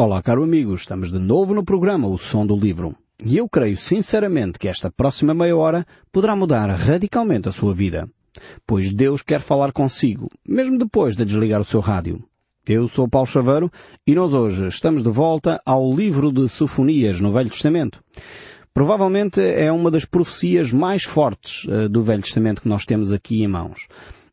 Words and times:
Olá, 0.00 0.22
caro 0.22 0.44
amigo, 0.44 0.76
estamos 0.76 1.10
de 1.10 1.18
novo 1.18 1.52
no 1.52 1.64
programa 1.64 2.06
O 2.06 2.16
Som 2.16 2.46
do 2.46 2.56
Livro. 2.56 2.94
E 3.26 3.36
eu 3.36 3.48
creio 3.48 3.76
sinceramente 3.76 4.56
que 4.56 4.68
esta 4.68 4.92
próxima 4.92 5.34
meia 5.34 5.56
hora 5.56 5.84
poderá 6.12 6.36
mudar 6.36 6.70
radicalmente 6.70 7.48
a 7.48 7.52
sua 7.52 7.74
vida. 7.74 8.08
Pois 8.64 8.92
Deus 8.92 9.22
quer 9.22 9.40
falar 9.40 9.72
consigo, 9.72 10.30
mesmo 10.46 10.78
depois 10.78 11.16
de 11.16 11.24
desligar 11.24 11.60
o 11.60 11.64
seu 11.64 11.80
rádio. 11.80 12.22
Eu 12.64 12.86
sou 12.86 13.08
Paulo 13.08 13.26
Chaveiro 13.26 13.72
e 14.06 14.14
nós 14.14 14.32
hoje 14.32 14.68
estamos 14.68 15.02
de 15.02 15.10
volta 15.10 15.60
ao 15.66 15.92
livro 15.92 16.30
de 16.30 16.48
Sofonias 16.48 17.20
no 17.20 17.32
Velho 17.32 17.50
Testamento. 17.50 18.00
Provavelmente 18.72 19.40
é 19.40 19.72
uma 19.72 19.90
das 19.90 20.04
profecias 20.04 20.72
mais 20.72 21.02
fortes 21.02 21.64
uh, 21.64 21.88
do 21.88 22.04
Velho 22.04 22.22
Testamento 22.22 22.62
que 22.62 22.68
nós 22.68 22.84
temos 22.84 23.12
aqui 23.12 23.42
em 23.42 23.48
mãos. 23.48 23.88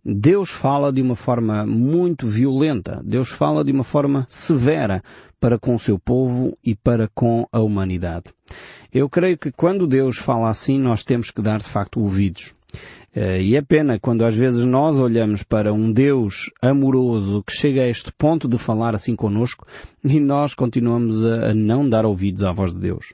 Deus 0.07 0.51
fala 0.51 0.93
de 0.93 1.01
uma 1.01 1.15
forma 1.15 1.65
muito 1.65 2.27
violenta, 2.27 3.01
Deus 3.03 3.29
fala 3.29 3.63
de 3.63 3.71
uma 3.71 3.83
forma 3.83 4.27
severa 4.29 5.01
para 5.45 5.59
com 5.59 5.75
o 5.75 5.79
seu 5.79 5.99
povo 5.99 6.57
e 6.65 6.73
para 6.73 7.07
com 7.07 7.47
a 7.51 7.59
humanidade. 7.59 8.33
Eu 8.91 9.07
creio 9.07 9.37
que 9.37 9.51
quando 9.51 9.85
Deus 9.85 10.17
fala 10.17 10.49
assim, 10.49 10.79
nós 10.79 11.03
temos 11.03 11.29
que 11.29 11.39
dar 11.39 11.59
de 11.59 11.65
facto 11.65 11.99
ouvidos. 11.99 12.55
Eh, 13.15 13.43
e 13.43 13.55
é 13.55 13.61
pena 13.61 13.99
quando 13.99 14.25
às 14.25 14.35
vezes 14.35 14.65
nós 14.65 14.97
olhamos 14.97 15.43
para 15.43 15.71
um 15.71 15.91
Deus 15.91 16.49
amoroso 16.59 17.43
que 17.43 17.53
chega 17.53 17.83
a 17.83 17.87
este 17.87 18.11
ponto 18.17 18.47
de 18.47 18.57
falar 18.57 18.95
assim 18.95 19.15
conosco 19.15 19.67
e 20.03 20.19
nós 20.19 20.55
continuamos 20.55 21.23
a 21.23 21.53
não 21.53 21.87
dar 21.87 22.07
ouvidos 22.07 22.43
à 22.43 22.51
voz 22.51 22.73
de 22.73 22.79
Deus. 22.79 23.13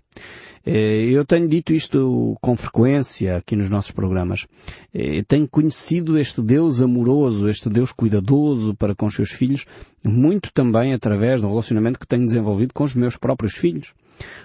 Eh, 0.65 1.09
eu 1.09 1.25
tenho 1.25 1.47
dito 1.47 1.73
isto 1.73 2.37
com 2.41 2.55
frequência 2.55 3.37
aqui 3.37 3.55
nos 3.55 3.69
nossos 3.69 3.91
programas. 3.91 4.45
Eh, 4.93 5.19
eu 5.19 5.23
tenho 5.23 5.47
conhecido 5.47 6.17
este 6.17 6.41
Deus 6.41 6.81
amoroso, 6.81 7.49
este 7.49 7.69
Deus 7.69 7.91
cuidadoso 7.91 8.75
para 8.75 8.95
com 8.95 9.07
os 9.07 9.15
seus 9.15 9.31
filhos, 9.31 9.65
muito 10.03 10.51
também 10.53 10.93
através 10.93 11.41
do 11.41 11.47
relacionamento 11.47 11.99
que 11.99 12.07
tenho 12.07 12.25
desenvolvido 12.25 12.73
com 12.73 12.83
os 12.83 12.93
meus 12.93 13.17
próprios 13.17 13.55
filhos. 13.55 13.93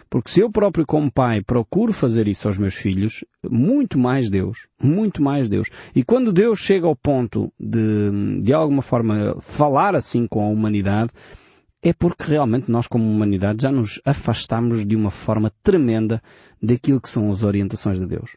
Porque 0.08 0.30
se 0.30 0.40
eu 0.40 0.50
próprio 0.50 0.86
como 0.86 1.10
pai 1.10 1.42
procuro 1.42 1.92
fazer 1.92 2.28
isso 2.28 2.48
aos 2.48 2.56
meus 2.56 2.74
filhos, 2.74 3.24
muito 3.42 3.98
mais 3.98 4.30
Deus, 4.30 4.68
muito 4.82 5.22
mais 5.22 5.48
Deus. 5.48 5.68
E 5.94 6.02
quando 6.02 6.32
Deus 6.32 6.60
chega 6.60 6.86
ao 6.86 6.96
ponto 6.96 7.52
de, 7.58 8.40
de 8.40 8.52
alguma 8.52 8.82
forma, 8.82 9.36
falar 9.42 9.94
assim 9.94 10.26
com 10.26 10.42
a 10.42 10.48
humanidade, 10.48 11.12
é 11.88 11.92
porque 11.92 12.24
realmente 12.24 12.68
nós 12.68 12.88
como 12.88 13.04
humanidade 13.04 13.62
já 13.62 13.70
nos 13.70 14.00
afastamos 14.04 14.84
de 14.84 14.96
uma 14.96 15.10
forma 15.10 15.52
tremenda 15.62 16.20
daquilo 16.60 17.00
que 17.00 17.08
são 17.08 17.30
as 17.30 17.44
orientações 17.44 18.00
de 18.00 18.06
Deus. 18.06 18.36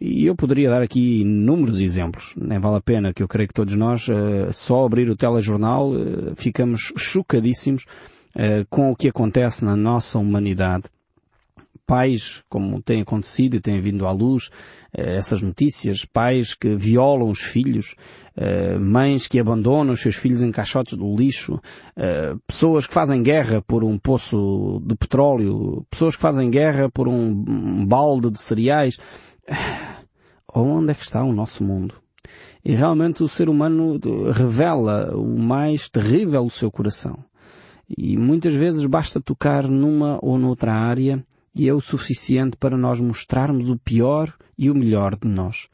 E 0.00 0.24
eu 0.24 0.34
poderia 0.34 0.70
dar 0.70 0.82
aqui 0.82 1.20
inúmeros 1.20 1.80
exemplos. 1.80 2.32
Nem 2.34 2.58
vale 2.58 2.76
a 2.76 2.80
pena 2.80 3.12
que 3.12 3.22
eu 3.22 3.28
creio 3.28 3.48
que 3.48 3.54
todos 3.54 3.74
nós, 3.74 4.08
uh, 4.08 4.52
só 4.52 4.86
abrir 4.86 5.10
o 5.10 5.16
telejornal, 5.16 5.90
uh, 5.90 6.34
ficamos 6.34 6.92
chocadíssimos 6.96 7.84
uh, 8.34 8.64
com 8.70 8.90
o 8.90 8.96
que 8.96 9.08
acontece 9.08 9.66
na 9.66 9.76
nossa 9.76 10.18
humanidade 10.18 10.84
pais, 11.88 12.42
como 12.50 12.82
tem 12.82 13.00
acontecido 13.00 13.54
e 13.54 13.60
tem 13.60 13.80
vindo 13.80 14.06
à 14.06 14.12
luz 14.12 14.50
eh, 14.92 15.16
essas 15.16 15.40
notícias, 15.40 16.04
pais 16.04 16.52
que 16.52 16.76
violam 16.76 17.30
os 17.30 17.40
filhos, 17.40 17.94
eh, 18.36 18.78
mães 18.78 19.26
que 19.26 19.40
abandonam 19.40 19.94
os 19.94 20.00
seus 20.00 20.14
filhos 20.14 20.42
em 20.42 20.52
caixotes 20.52 20.98
do 20.98 21.16
lixo, 21.16 21.58
eh, 21.96 22.34
pessoas 22.46 22.86
que 22.86 22.92
fazem 22.92 23.22
guerra 23.22 23.62
por 23.62 23.82
um 23.82 23.96
poço 23.96 24.82
de 24.84 24.94
petróleo, 24.94 25.86
pessoas 25.90 26.14
que 26.14 26.20
fazem 26.20 26.50
guerra 26.50 26.90
por 26.90 27.08
um 27.08 27.86
balde 27.86 28.30
de 28.30 28.38
cereais. 28.38 28.98
Onde 30.54 30.92
é 30.92 30.94
que 30.94 31.02
está 31.02 31.24
o 31.24 31.32
nosso 31.32 31.64
mundo? 31.64 31.94
E 32.62 32.74
realmente 32.74 33.22
o 33.22 33.28
ser 33.28 33.48
humano 33.48 33.98
revela 34.30 35.16
o 35.16 35.38
mais 35.38 35.88
terrível 35.88 36.44
do 36.44 36.50
seu 36.50 36.70
coração. 36.70 37.24
E 37.96 38.18
muitas 38.18 38.54
vezes 38.54 38.84
basta 38.84 39.20
tocar 39.20 39.66
numa 39.66 40.18
ou 40.20 40.38
noutra 40.38 40.74
área 40.74 41.24
e 41.58 41.68
é 41.68 41.74
o 41.74 41.80
suficiente 41.80 42.56
para 42.56 42.76
nós 42.78 43.00
mostrarmos 43.00 43.68
o 43.68 43.76
pior 43.76 44.32
e 44.56 44.70
o 44.70 44.74
melhor 44.74 45.16
de 45.16 45.26
nós. 45.26 45.66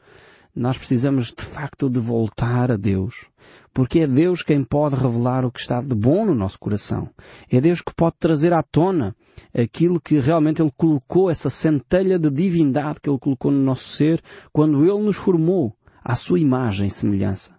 Nós 0.55 0.77
precisamos 0.77 1.27
de 1.31 1.45
facto 1.45 1.87
de 1.89 1.99
voltar 1.99 2.71
a 2.71 2.75
Deus, 2.75 3.27
porque 3.71 3.99
é 3.99 4.07
Deus 4.07 4.41
quem 4.41 4.63
pode 4.63 4.95
revelar 4.95 5.45
o 5.45 5.51
que 5.51 5.59
está 5.59 5.81
de 5.81 5.93
bom 5.93 6.25
no 6.25 6.33
nosso 6.33 6.57
coração. 6.57 7.09
É 7.51 7.61
Deus 7.61 7.81
que 7.81 7.93
pode 7.93 8.15
trazer 8.19 8.51
à 8.51 8.63
tona 8.63 9.15
aquilo 9.53 10.01
que 10.01 10.17
realmente 10.17 10.59
Ele 10.59 10.71
colocou, 10.75 11.29
essa 11.29 11.51
centelha 11.51 12.17
de 12.17 12.31
divindade 12.31 12.99
que 12.99 13.09
Ele 13.09 13.19
colocou 13.19 13.51
no 13.51 13.61
nosso 13.61 13.89
ser 13.89 14.23
quando 14.51 14.83
Ele 14.83 15.03
nos 15.03 15.17
formou 15.17 15.75
à 16.03 16.15
sua 16.15 16.39
imagem 16.39 16.87
e 16.87 16.91
semelhança. 16.91 17.53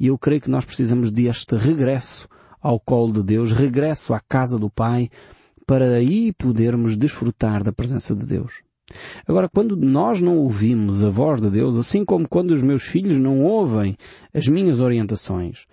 E 0.00 0.08
eu 0.08 0.18
creio 0.18 0.40
que 0.40 0.50
nós 0.50 0.64
precisamos 0.64 1.12
deste 1.12 1.54
regresso 1.54 2.28
ao 2.60 2.80
colo 2.80 3.12
de 3.12 3.22
Deus, 3.22 3.52
regresso 3.52 4.14
à 4.14 4.20
casa 4.20 4.58
do 4.58 4.70
Pai, 4.70 5.10
para 5.68 5.96
aí 5.96 6.32
podermos 6.32 6.96
desfrutar 6.96 7.62
da 7.62 7.70
presença 7.70 8.16
de 8.16 8.24
Deus. 8.24 8.62
Agora, 9.26 9.50
quando 9.50 9.76
nós 9.76 10.18
não 10.18 10.38
ouvimos 10.38 11.04
a 11.04 11.10
voz 11.10 11.42
de 11.42 11.50
Deus, 11.50 11.76
assim 11.76 12.06
como 12.06 12.26
quando 12.26 12.52
os 12.52 12.62
meus 12.62 12.84
filhos 12.84 13.18
não 13.18 13.44
ouvem 13.44 13.94
as 14.32 14.48
minhas 14.48 14.80
orientações, 14.80 15.66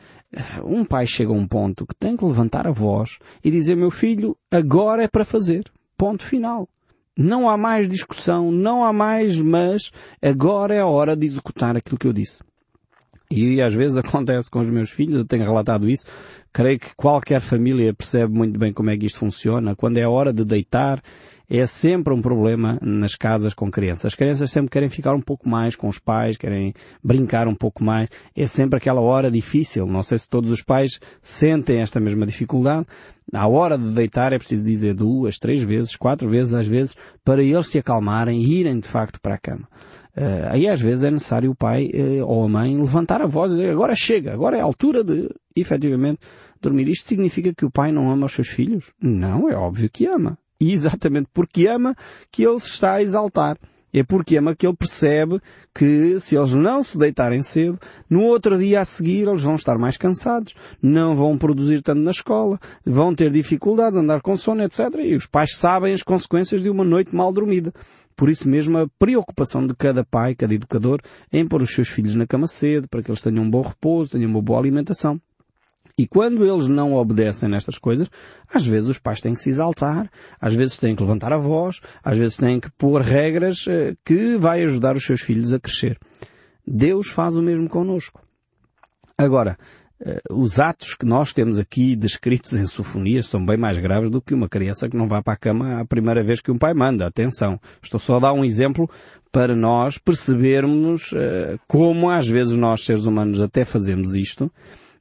um 0.65 0.83
pai 0.83 1.07
chega 1.07 1.31
a 1.31 1.33
um 1.33 1.47
ponto 1.47 1.87
que 1.87 1.95
tem 1.95 2.17
que 2.17 2.25
levantar 2.25 2.67
a 2.67 2.73
voz 2.73 3.19
e 3.41 3.49
dizer, 3.49 3.77
meu 3.77 3.89
filho, 3.89 4.35
agora 4.51 5.01
é 5.01 5.07
para 5.07 5.23
fazer. 5.23 5.63
Ponto 5.97 6.25
final. 6.25 6.67
Não 7.17 7.49
há 7.49 7.55
mais 7.55 7.87
discussão, 7.87 8.51
não 8.51 8.83
há 8.83 8.91
mais 8.91 9.39
mas, 9.39 9.93
agora 10.21 10.75
é 10.75 10.81
a 10.81 10.87
hora 10.87 11.15
de 11.15 11.25
executar 11.25 11.77
aquilo 11.77 11.97
que 11.97 12.07
eu 12.07 12.11
disse. 12.11 12.43
E 13.35 13.61
às 13.61 13.73
vezes 13.73 13.97
acontece 13.97 14.49
com 14.49 14.59
os 14.59 14.69
meus 14.69 14.89
filhos, 14.89 15.15
eu 15.15 15.25
tenho 15.25 15.43
relatado 15.43 15.89
isso, 15.89 16.05
creio 16.53 16.79
que 16.79 16.95
qualquer 16.95 17.41
família 17.41 17.93
percebe 17.93 18.33
muito 18.33 18.57
bem 18.57 18.71
como 18.71 18.89
é 18.89 18.97
que 18.97 19.05
isto 19.05 19.19
funciona. 19.19 19.75
Quando 19.75 19.97
é 19.97 20.03
a 20.03 20.09
hora 20.09 20.31
de 20.31 20.45
deitar, 20.45 21.01
é 21.49 21.65
sempre 21.65 22.13
um 22.13 22.21
problema 22.21 22.79
nas 22.81 23.15
casas 23.15 23.53
com 23.53 23.69
crianças. 23.69 24.05
As 24.05 24.15
crianças 24.15 24.51
sempre 24.51 24.71
querem 24.71 24.89
ficar 24.89 25.13
um 25.13 25.21
pouco 25.21 25.47
mais 25.47 25.75
com 25.75 25.87
os 25.87 25.99
pais, 25.99 26.37
querem 26.37 26.73
brincar 27.03 27.47
um 27.47 27.53
pouco 27.53 27.83
mais. 27.83 28.09
É 28.35 28.47
sempre 28.47 28.77
aquela 28.77 29.01
hora 29.01 29.29
difícil. 29.29 29.85
Não 29.85 30.01
sei 30.01 30.17
se 30.17 30.29
todos 30.29 30.49
os 30.49 30.63
pais 30.63 30.99
sentem 31.21 31.81
esta 31.81 31.99
mesma 31.99 32.25
dificuldade. 32.25 32.87
À 33.33 33.47
hora 33.47 33.77
de 33.77 33.93
deitar 33.93 34.33
é 34.33 34.37
preciso 34.37 34.65
dizer 34.65 34.93
duas, 34.93 35.37
três 35.37 35.63
vezes, 35.63 35.95
quatro 35.95 36.29
vezes 36.29 36.53
às 36.53 36.67
vezes, 36.67 36.95
para 37.23 37.43
eles 37.43 37.67
se 37.67 37.79
acalmarem 37.79 38.41
e 38.41 38.59
irem 38.59 38.79
de 38.79 38.87
facto 38.87 39.19
para 39.19 39.35
a 39.35 39.39
cama. 39.39 39.67
Uh, 40.17 40.47
aí 40.49 40.67
às 40.67 40.79
vezes 40.79 41.03
é 41.03 41.11
necessário 41.11 41.51
o 41.51 41.55
pai 41.55 41.91
uh, 41.93 42.25
ou 42.25 42.45
a 42.45 42.47
mãe 42.47 42.77
levantar 42.77 43.21
a 43.21 43.27
voz 43.27 43.51
e 43.51 43.55
dizer 43.55 43.69
agora 43.69 43.93
chega, 43.95 44.31
agora 44.33 44.55
é 44.55 44.61
a 44.61 44.63
altura 44.63 45.03
de, 45.03 45.29
efetivamente, 45.55 46.19
dormir. 46.61 46.87
Isto 46.87 47.09
significa 47.09 47.53
que 47.53 47.65
o 47.65 47.71
pai 47.71 47.91
não 47.91 48.09
ama 48.09 48.25
os 48.25 48.33
seus 48.33 48.47
filhos? 48.47 48.93
Não, 49.01 49.49
é 49.49 49.55
óbvio 49.55 49.89
que 49.89 50.05
ama. 50.05 50.37
E 50.59 50.71
exatamente 50.71 51.27
porque 51.33 51.67
ama 51.67 51.95
que 52.31 52.43
ele 52.43 52.59
se 52.61 52.69
está 52.69 52.93
a 52.93 53.01
exaltar. 53.01 53.57
É 53.97 54.03
porque 54.03 54.35
ama 54.35 54.53
que 54.53 54.67
ele 54.67 54.75
percebe 54.75 55.39
que 55.73 56.19
se 56.19 56.35
eles 56.35 56.53
não 56.53 56.83
se 56.83 56.97
deitarem 56.97 57.41
cedo, 57.41 57.79
no 58.09 58.23
outro 58.23 58.57
dia 58.59 58.81
a 58.81 58.85
seguir 58.85 59.25
eles 59.25 59.41
vão 59.41 59.55
estar 59.55 59.77
mais 59.77 59.95
cansados, 59.95 60.53
não 60.81 61.15
vão 61.15 61.37
produzir 61.37 61.81
tanto 61.81 62.01
na 62.01 62.11
escola, 62.11 62.59
vão 62.85 63.15
ter 63.15 63.31
dificuldades, 63.31 63.97
andar 63.97 64.21
com 64.21 64.35
sono, 64.35 64.63
etc. 64.63 64.79
E 65.01 65.15
os 65.15 65.25
pais 65.25 65.55
sabem 65.55 65.93
as 65.93 66.03
consequências 66.03 66.61
de 66.61 66.69
uma 66.69 66.83
noite 66.83 67.15
mal 67.15 67.31
dormida. 67.31 67.73
Por 68.17 68.29
isso 68.29 68.49
mesmo 68.49 68.79
a 68.79 68.87
preocupação 68.99 69.65
de 69.65 69.73
cada 69.73 70.03
pai, 70.03 70.35
cada 70.35 70.53
educador, 70.53 70.99
em 71.31 71.47
pôr 71.47 71.61
os 71.61 71.73
seus 71.73 71.87
filhos 71.87 72.15
na 72.15 72.27
cama 72.27 72.47
cedo, 72.47 72.89
para 72.89 73.01
que 73.01 73.09
eles 73.09 73.21
tenham 73.21 73.45
um 73.45 73.49
bom 73.49 73.61
repouso, 73.61 74.11
tenham 74.11 74.29
uma 74.29 74.41
boa 74.41 74.59
alimentação. 74.59 75.21
E 75.97 76.05
quando 76.05 76.45
eles 76.45 76.67
não 76.67 76.93
obedecem 76.93 77.47
nestas 77.47 77.77
coisas, 77.77 78.09
às 78.53 78.65
vezes 78.65 78.89
os 78.89 78.99
pais 78.99 79.21
têm 79.21 79.33
que 79.33 79.39
se 79.39 79.49
exaltar, 79.49 80.11
às 80.41 80.53
vezes 80.53 80.77
têm 80.77 80.93
que 80.93 81.01
levantar 81.01 81.31
a 81.31 81.37
voz, 81.37 81.79
às 82.03 82.17
vezes 82.17 82.35
têm 82.35 82.59
que 82.59 82.69
pôr 82.71 83.01
regras 83.01 83.65
eh, 83.69 83.95
que 84.03 84.35
vai 84.37 84.61
ajudar 84.63 84.97
os 84.97 85.05
seus 85.05 85.21
filhos 85.21 85.53
a 85.53 85.59
crescer. 85.59 85.97
Deus 86.67 87.07
faz 87.07 87.37
o 87.37 87.41
mesmo 87.41 87.69
connosco. 87.69 88.21
Agora, 89.17 89.57
eh, 90.01 90.21
os 90.29 90.59
atos 90.59 90.95
que 90.95 91.05
nós 91.05 91.31
temos 91.31 91.57
aqui 91.57 91.95
descritos 91.95 92.51
em 92.51 92.65
sofonias 92.65 93.27
são 93.27 93.45
bem 93.45 93.55
mais 93.55 93.77
graves 93.77 94.09
do 94.09 94.21
que 94.21 94.33
uma 94.33 94.49
criança 94.49 94.89
que 94.89 94.97
não 94.97 95.07
vá 95.07 95.23
para 95.23 95.33
a 95.33 95.37
cama 95.37 95.79
a 95.79 95.85
primeira 95.85 96.21
vez 96.21 96.41
que 96.41 96.51
um 96.51 96.57
pai 96.57 96.73
manda. 96.73 97.07
Atenção. 97.07 97.57
Estou 97.81 98.01
só 98.01 98.17
a 98.17 98.19
dar 98.19 98.33
um 98.33 98.43
exemplo 98.43 98.89
para 99.31 99.55
nós 99.55 99.97
percebermos 99.97 101.13
uh, 101.13 101.57
como 101.67 102.09
às 102.09 102.27
vezes 102.27 102.57
nós 102.57 102.83
seres 102.83 103.05
humanos 103.05 103.39
até 103.39 103.63
fazemos 103.63 104.13
isto 104.13 104.51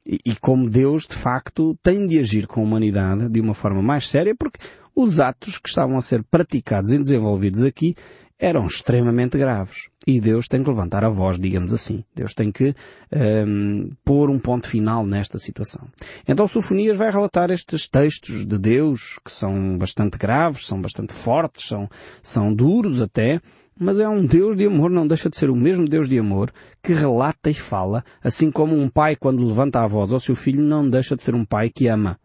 e, 0.06 0.36
como 0.36 0.68
Deus, 0.68 1.06
de 1.06 1.14
facto, 1.14 1.76
tem 1.82 2.06
de 2.06 2.18
agir 2.18 2.46
com 2.46 2.60
a 2.60 2.64
humanidade 2.64 3.28
de 3.28 3.40
uma 3.40 3.54
forma 3.54 3.82
mais 3.82 4.08
séria, 4.08 4.34
porque 4.34 4.58
os 4.94 5.18
atos 5.18 5.58
que 5.58 5.68
estavam 5.68 5.96
a 5.96 6.02
ser 6.02 6.22
praticados 6.22 6.92
e 6.92 6.98
desenvolvidos 6.98 7.62
aqui 7.62 7.94
eram 8.38 8.66
extremamente 8.66 9.38
graves. 9.38 9.88
E 10.06 10.20
Deus 10.20 10.48
tem 10.48 10.62
que 10.62 10.68
levantar 10.68 11.02
a 11.04 11.08
voz, 11.08 11.38
digamos 11.38 11.72
assim. 11.72 12.04
Deus 12.14 12.34
tem 12.34 12.52
que 12.52 12.74
um, 13.46 13.90
pôr 14.04 14.28
um 14.28 14.38
ponto 14.38 14.68
final 14.68 15.06
nesta 15.06 15.38
situação. 15.38 15.88
Então 16.28 16.46
Sofonias 16.46 16.96
vai 16.96 17.10
relatar 17.10 17.50
estes 17.50 17.88
textos 17.88 18.44
de 18.44 18.58
Deus 18.58 19.18
que 19.24 19.32
são 19.32 19.78
bastante 19.78 20.18
graves, 20.18 20.66
são 20.66 20.80
bastante 20.80 21.14
fortes, 21.14 21.66
são, 21.66 21.88
são 22.22 22.52
duros 22.52 23.00
até, 23.00 23.40
mas 23.78 23.98
é 23.98 24.08
um 24.08 24.24
Deus 24.24 24.56
de 24.56 24.66
amor, 24.66 24.90
não 24.90 25.06
deixa 25.06 25.28
de 25.28 25.36
ser 25.36 25.50
o 25.50 25.56
mesmo 25.56 25.88
Deus 25.88 26.08
de 26.08 26.18
amor 26.18 26.52
que 26.82 26.92
relata 26.92 27.50
e 27.50 27.54
fala, 27.54 28.04
assim 28.22 28.50
como 28.50 28.74
um 28.74 28.88
pai 28.88 29.16
quando 29.16 29.46
levanta 29.46 29.80
a 29.80 29.86
voz 29.86 30.12
ao 30.12 30.20
seu 30.20 30.36
filho 30.36 30.62
não 30.62 30.88
deixa 30.88 31.16
de 31.16 31.22
ser 31.22 31.34
um 31.34 31.44
pai 31.44 31.70
que 31.70 31.88
ama. 31.88 32.18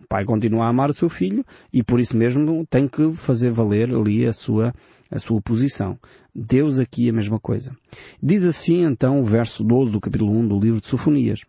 Um 0.00 0.04
pai 0.08 0.24
continua 0.24 0.64
a 0.64 0.68
amar 0.68 0.90
o 0.90 0.94
seu 0.94 1.08
filho 1.08 1.44
e 1.72 1.82
por 1.82 2.00
isso 2.00 2.16
mesmo 2.16 2.66
tem 2.66 2.88
que 2.88 3.12
fazer 3.12 3.50
valer 3.50 3.90
ali 3.90 4.26
a 4.26 4.32
sua, 4.32 4.74
a 5.10 5.18
sua 5.18 5.40
posição. 5.40 5.98
Deus 6.34 6.78
aqui 6.78 7.06
é 7.06 7.10
a 7.10 7.14
mesma 7.14 7.38
coisa. 7.38 7.76
Diz 8.22 8.44
assim 8.44 8.82
então 8.82 9.20
o 9.20 9.24
verso 9.24 9.62
12 9.64 9.92
do 9.92 10.00
capítulo 10.00 10.32
1 10.32 10.48
do 10.48 10.60
livro 10.60 10.80
de 10.80 10.86
Sofonias. 10.86 11.40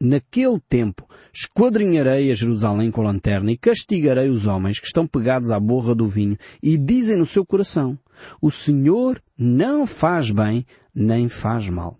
Naquele 0.00 0.60
tempo 0.68 1.08
esquadrinharei 1.32 2.30
a 2.30 2.34
Jerusalém 2.34 2.90
com 2.90 3.00
a 3.00 3.04
lanterna 3.04 3.50
e 3.50 3.56
castigarei 3.56 4.28
os 4.28 4.44
homens 4.44 4.78
que 4.78 4.86
estão 4.86 5.06
pegados 5.06 5.50
à 5.50 5.58
borra 5.58 5.94
do 5.94 6.06
vinho 6.06 6.36
e 6.62 6.76
dizem 6.76 7.16
no 7.16 7.26
seu 7.26 7.46
coração, 7.46 7.98
o 8.40 8.50
Senhor 8.50 9.20
não 9.38 9.86
faz 9.86 10.30
bem 10.30 10.66
nem 10.94 11.28
faz 11.28 11.68
mal. 11.68 11.98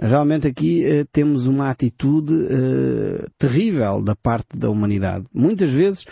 Realmente 0.00 0.46
aqui 0.46 0.84
eh, 0.84 1.04
temos 1.10 1.46
uma 1.46 1.70
atitude 1.70 2.46
eh, 2.48 3.26
terrível 3.36 4.00
da 4.00 4.14
parte 4.14 4.56
da 4.56 4.70
humanidade. 4.70 5.26
Muitas 5.34 5.72
vezes 5.72 6.04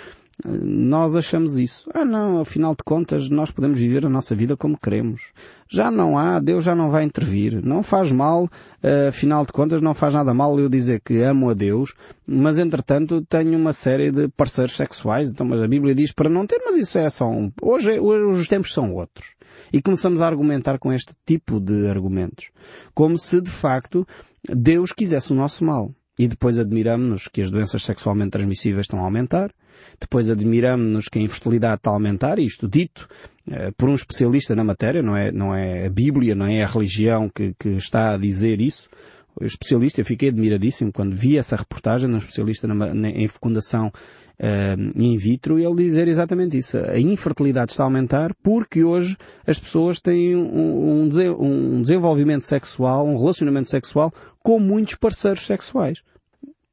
nós 0.45 1.17
achamos 1.17 1.59
isso. 1.59 1.89
Ah 1.95 2.05
não, 2.05 2.41
afinal 2.41 2.75
de 2.75 2.85
contas 2.85 3.31
nós 3.31 3.51
podemos 3.51 3.79
viver 3.79 4.05
a 4.05 4.09
nossa 4.09 4.35
vida 4.35 4.57
como 4.57 4.79
queremos. 4.79 5.33
Já 5.69 5.91
não 5.91 6.19
há, 6.19 6.39
Deus 6.39 6.63
já 6.63 6.75
não 6.75 6.91
vai 6.91 7.05
intervir. 7.05 7.65
Não 7.65 7.83
faz 7.83 8.13
mal, 8.13 8.49
eh, 8.83 9.09
afinal 9.09 9.47
de 9.47 9.53
contas 9.53 9.81
não 9.81 9.95
faz 9.95 10.13
nada 10.13 10.35
mal 10.35 10.59
eu 10.61 10.69
dizer 10.69 11.01
que 11.01 11.23
amo 11.23 11.49
a 11.49 11.55
Deus, 11.55 11.95
mas 12.27 12.59
entretanto 12.59 13.23
tenho 13.23 13.59
uma 13.59 13.73
série 13.73 14.11
de 14.11 14.29
parceiros 14.29 14.77
sexuais, 14.77 15.31
então 15.31 15.47
mas 15.47 15.63
a 15.63 15.67
Bíblia 15.67 15.95
diz 15.95 16.13
para 16.13 16.29
não 16.29 16.47
ter, 16.47 16.61
mas 16.65 16.77
isso 16.77 16.99
é 16.99 17.09
só 17.09 17.29
um. 17.29 17.51
Hoje, 17.63 17.99
hoje 17.99 18.41
os 18.41 18.49
tempos 18.49 18.75
são 18.75 18.93
outros. 18.95 19.35
E 19.73 19.81
começamos 19.81 20.21
a 20.21 20.27
argumentar 20.27 20.79
com 20.79 20.93
este 20.93 21.15
tipo 21.25 21.59
de 21.59 21.89
argumentos. 21.89 22.51
Como 22.95 23.19
se 23.19 23.41
de 23.41 23.51
facto 23.51 24.07
Deus 24.47 24.93
quisesse 24.93 25.33
o 25.33 25.37
nosso 25.37 25.65
mal. 25.65 25.91
E 26.19 26.27
depois 26.29 26.59
admiramos-nos 26.59 27.29
que 27.29 27.43
as 27.43 27.51
doenças 27.51 27.83
sexualmente 27.83 28.31
transmissíveis 28.31 28.85
estão 28.85 29.01
a 29.01 29.03
aumentar, 29.03 29.53
depois 30.01 30.31
admiramos-nos 30.31 31.09
que 31.09 31.19
a 31.19 31.23
infertilidade 31.23 31.77
está 31.77 31.91
a 31.91 31.95
aumentar, 31.95 32.39
isto 32.39 32.67
dito 32.69 33.09
uh, 33.49 33.73
por 33.77 33.89
um 33.89 33.95
especialista 33.95 34.55
na 34.55 34.65
matéria, 34.65 35.03
não 35.03 35.17
é, 35.17 35.31
não 35.31 35.55
é 35.55 35.87
a 35.87 35.91
Bíblia, 35.91 36.35
não 36.35 36.47
é 36.47 36.63
a 36.63 36.67
religião 36.67 37.29
que, 37.29 37.55
que 37.59 37.71
está 37.71 38.15
a 38.15 38.17
dizer 38.17 38.61
isso. 38.61 38.89
O 39.39 39.45
especialista, 39.45 40.01
eu 40.01 40.05
fiquei 40.07 40.31
admiradíssimo 40.31 40.91
quando 40.91 41.15
vi 41.15 41.37
essa 41.37 41.57
reportagem 41.57 42.09
de 42.09 42.15
um 42.15 42.19
especialista 42.19 42.67
na, 42.67 42.95
na, 42.95 43.11
em 43.11 43.29
fecundação 43.29 43.93
uh, 44.41 45.01
in 45.01 45.17
vitro 45.17 45.59
ele 45.59 45.75
dizer 45.77 46.09
exatamente 46.09 46.59
isso. 46.59 46.77
A 46.77 46.99
infertilidade 46.99 47.73
está 47.73 47.85
a 47.85 47.87
aumentar 47.87 48.35
porque 48.43 48.85
hoje 48.85 49.17
as 49.47 49.59
pessoas 49.59 50.01
têm 50.01 50.37
um, 50.37 51.03
um, 51.03 51.77
um 51.79 51.83
desenvolvimento 51.83 52.45
sexual, 52.45 53.07
um 53.07 53.17
relacionamento 53.17 53.69
sexual 53.69 54.13
com 54.43 54.59
muitos 54.59 54.95
parceiros 54.95 55.47
sexuais. 55.47 56.03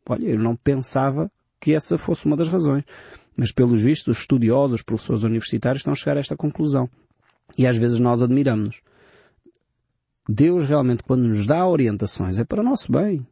Olha, 0.07 0.27
eu 0.27 0.39
não 0.39 0.55
pensava 0.55 1.31
que 1.59 1.73
essa 1.73 1.97
fosse 1.97 2.25
uma 2.25 2.35
das 2.35 2.49
razões. 2.49 2.83
Mas 3.35 3.51
pelos 3.51 3.81
vistos, 3.81 4.17
os 4.17 4.21
estudiosos, 4.21 4.75
os 4.75 4.83
professores 4.83 5.23
universitários 5.23 5.79
estão 5.79 5.93
a 5.93 5.95
chegar 5.95 6.17
a 6.17 6.19
esta 6.19 6.35
conclusão. 6.35 6.89
E 7.57 7.65
às 7.65 7.77
vezes 7.77 7.99
nós 7.99 8.21
admiramos-nos. 8.21 8.81
Deus 10.27 10.65
realmente 10.65 11.03
quando 11.03 11.23
nos 11.23 11.45
dá 11.45 11.67
orientações 11.67 12.39
é 12.39 12.43
para 12.43 12.61
o 12.61 12.63
nosso 12.63 12.91
bem. 12.91 13.25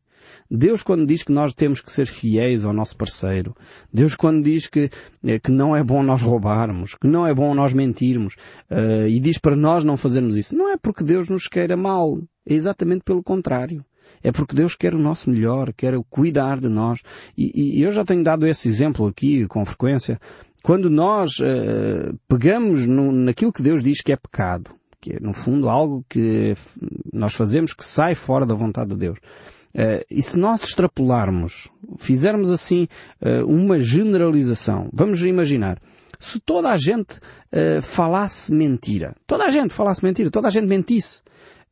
Deus 0.54 0.84
quando 0.84 1.06
diz 1.06 1.24
que 1.24 1.32
nós 1.32 1.54
temos 1.54 1.80
que 1.80 1.90
ser 1.90 2.06
fiéis 2.06 2.66
ao 2.66 2.74
nosso 2.74 2.98
parceiro, 2.98 3.56
Deus 3.92 4.16
quando 4.16 4.44
diz 4.44 4.68
que, 4.68 4.90
eh, 5.24 5.40
que 5.40 5.50
não 5.50 5.74
é 5.74 5.82
bom 5.82 6.04
nós 6.04 6.22
roubarmos, 6.22 6.94
que 6.96 7.08
não 7.08 7.26
é 7.26 7.34
bom 7.34 7.56
nós 7.56 7.72
mentirmos, 7.72 8.36
uh, 8.70 9.08
e 9.08 9.18
diz 9.22 9.38
para 9.38 9.56
nós 9.56 9.86
não 9.86 9.96
fazermos 9.96 10.36
isso, 10.36 10.54
não 10.54 10.70
é 10.70 10.76
porque 10.76 11.06
Deus 11.06 11.30
nos 11.30 11.48
queira 11.48 11.78
mal, 11.78 12.20
é 12.46 12.54
exatamente 12.54 13.04
pelo 13.06 13.24
contrário. 13.24 13.86
É 14.22 14.30
porque 14.30 14.54
Deus 14.54 14.76
quer 14.76 14.94
o 14.94 15.00
nosso 15.00 15.30
melhor, 15.30 15.72
quer 15.74 15.94
cuidar 16.10 16.60
de 16.60 16.68
nós. 16.68 17.00
E, 17.38 17.78
e 17.78 17.82
eu 17.82 17.92
já 17.92 18.04
tenho 18.04 18.24
dado 18.24 18.46
esse 18.46 18.68
exemplo 18.68 19.08
aqui 19.08 19.48
com 19.48 19.66
frequência. 19.66 20.20
Quando 20.62 20.90
nós 20.90 21.40
uh, 21.40 22.14
pegamos 22.28 22.86
no, 22.86 23.12
naquilo 23.12 23.54
que 23.54 23.64
Deus 23.64 23.82
diz 23.82 24.02
que 24.02 24.12
é 24.12 24.18
pecado, 24.18 24.72
que 25.02 25.14
é 25.14 25.20
no 25.20 25.34
fundo 25.34 25.68
algo 25.68 26.06
que 26.08 26.54
nós 27.12 27.34
fazemos 27.34 27.74
que 27.74 27.84
sai 27.84 28.14
fora 28.14 28.46
da 28.46 28.54
vontade 28.54 28.92
de 28.92 28.98
Deus. 28.98 29.18
Uh, 29.74 30.04
e 30.10 30.22
se 30.22 30.38
nós 30.38 30.64
extrapolarmos, 30.64 31.70
fizermos 31.98 32.52
assim 32.52 32.88
uh, 33.22 33.46
uma 33.46 33.80
generalização, 33.80 34.90
vamos 34.94 35.24
imaginar, 35.24 35.80
se 36.20 36.40
toda 36.40 36.70
a 36.70 36.78
gente 36.78 37.16
uh, 37.18 37.82
falasse 37.82 38.54
mentira, 38.54 39.16
toda 39.26 39.46
a 39.46 39.50
gente 39.50 39.74
falasse 39.74 40.04
mentira, 40.04 40.30
toda 40.30 40.50
a 40.50 40.52
gente 40.52 40.68
mentisse, 40.68 41.22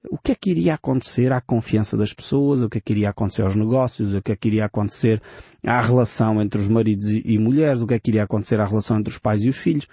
o 0.09 0.17
que 0.17 0.31
é 0.31 0.35
que 0.35 0.49
iria 0.49 0.75
acontecer 0.75 1.33
à 1.33 1.41
confiança 1.41 1.97
das 1.97 2.13
pessoas, 2.13 2.61
o 2.61 2.69
que 2.69 2.77
é 2.77 2.81
que 2.81 2.93
iria 2.93 3.09
acontecer 3.09 3.41
aos 3.41 3.55
negócios, 3.55 4.13
o 4.13 4.21
que 4.21 4.31
é 4.31 4.35
que 4.35 4.47
iria 4.47 4.65
acontecer 4.65 5.21
à 5.63 5.81
relação 5.81 6.41
entre 6.41 6.59
os 6.59 6.69
maridos 6.69 7.09
e 7.11 7.37
mulheres, 7.37 7.81
o 7.81 7.87
que 7.87 7.95
é 7.95 7.99
que 7.99 8.11
iria 8.11 8.23
acontecer 8.23 8.61
à 8.61 8.65
relação 8.65 8.97
entre 8.97 9.11
os 9.11 9.19
pais 9.19 9.43
e 9.43 9.49
os 9.49 9.57
filhos. 9.57 9.87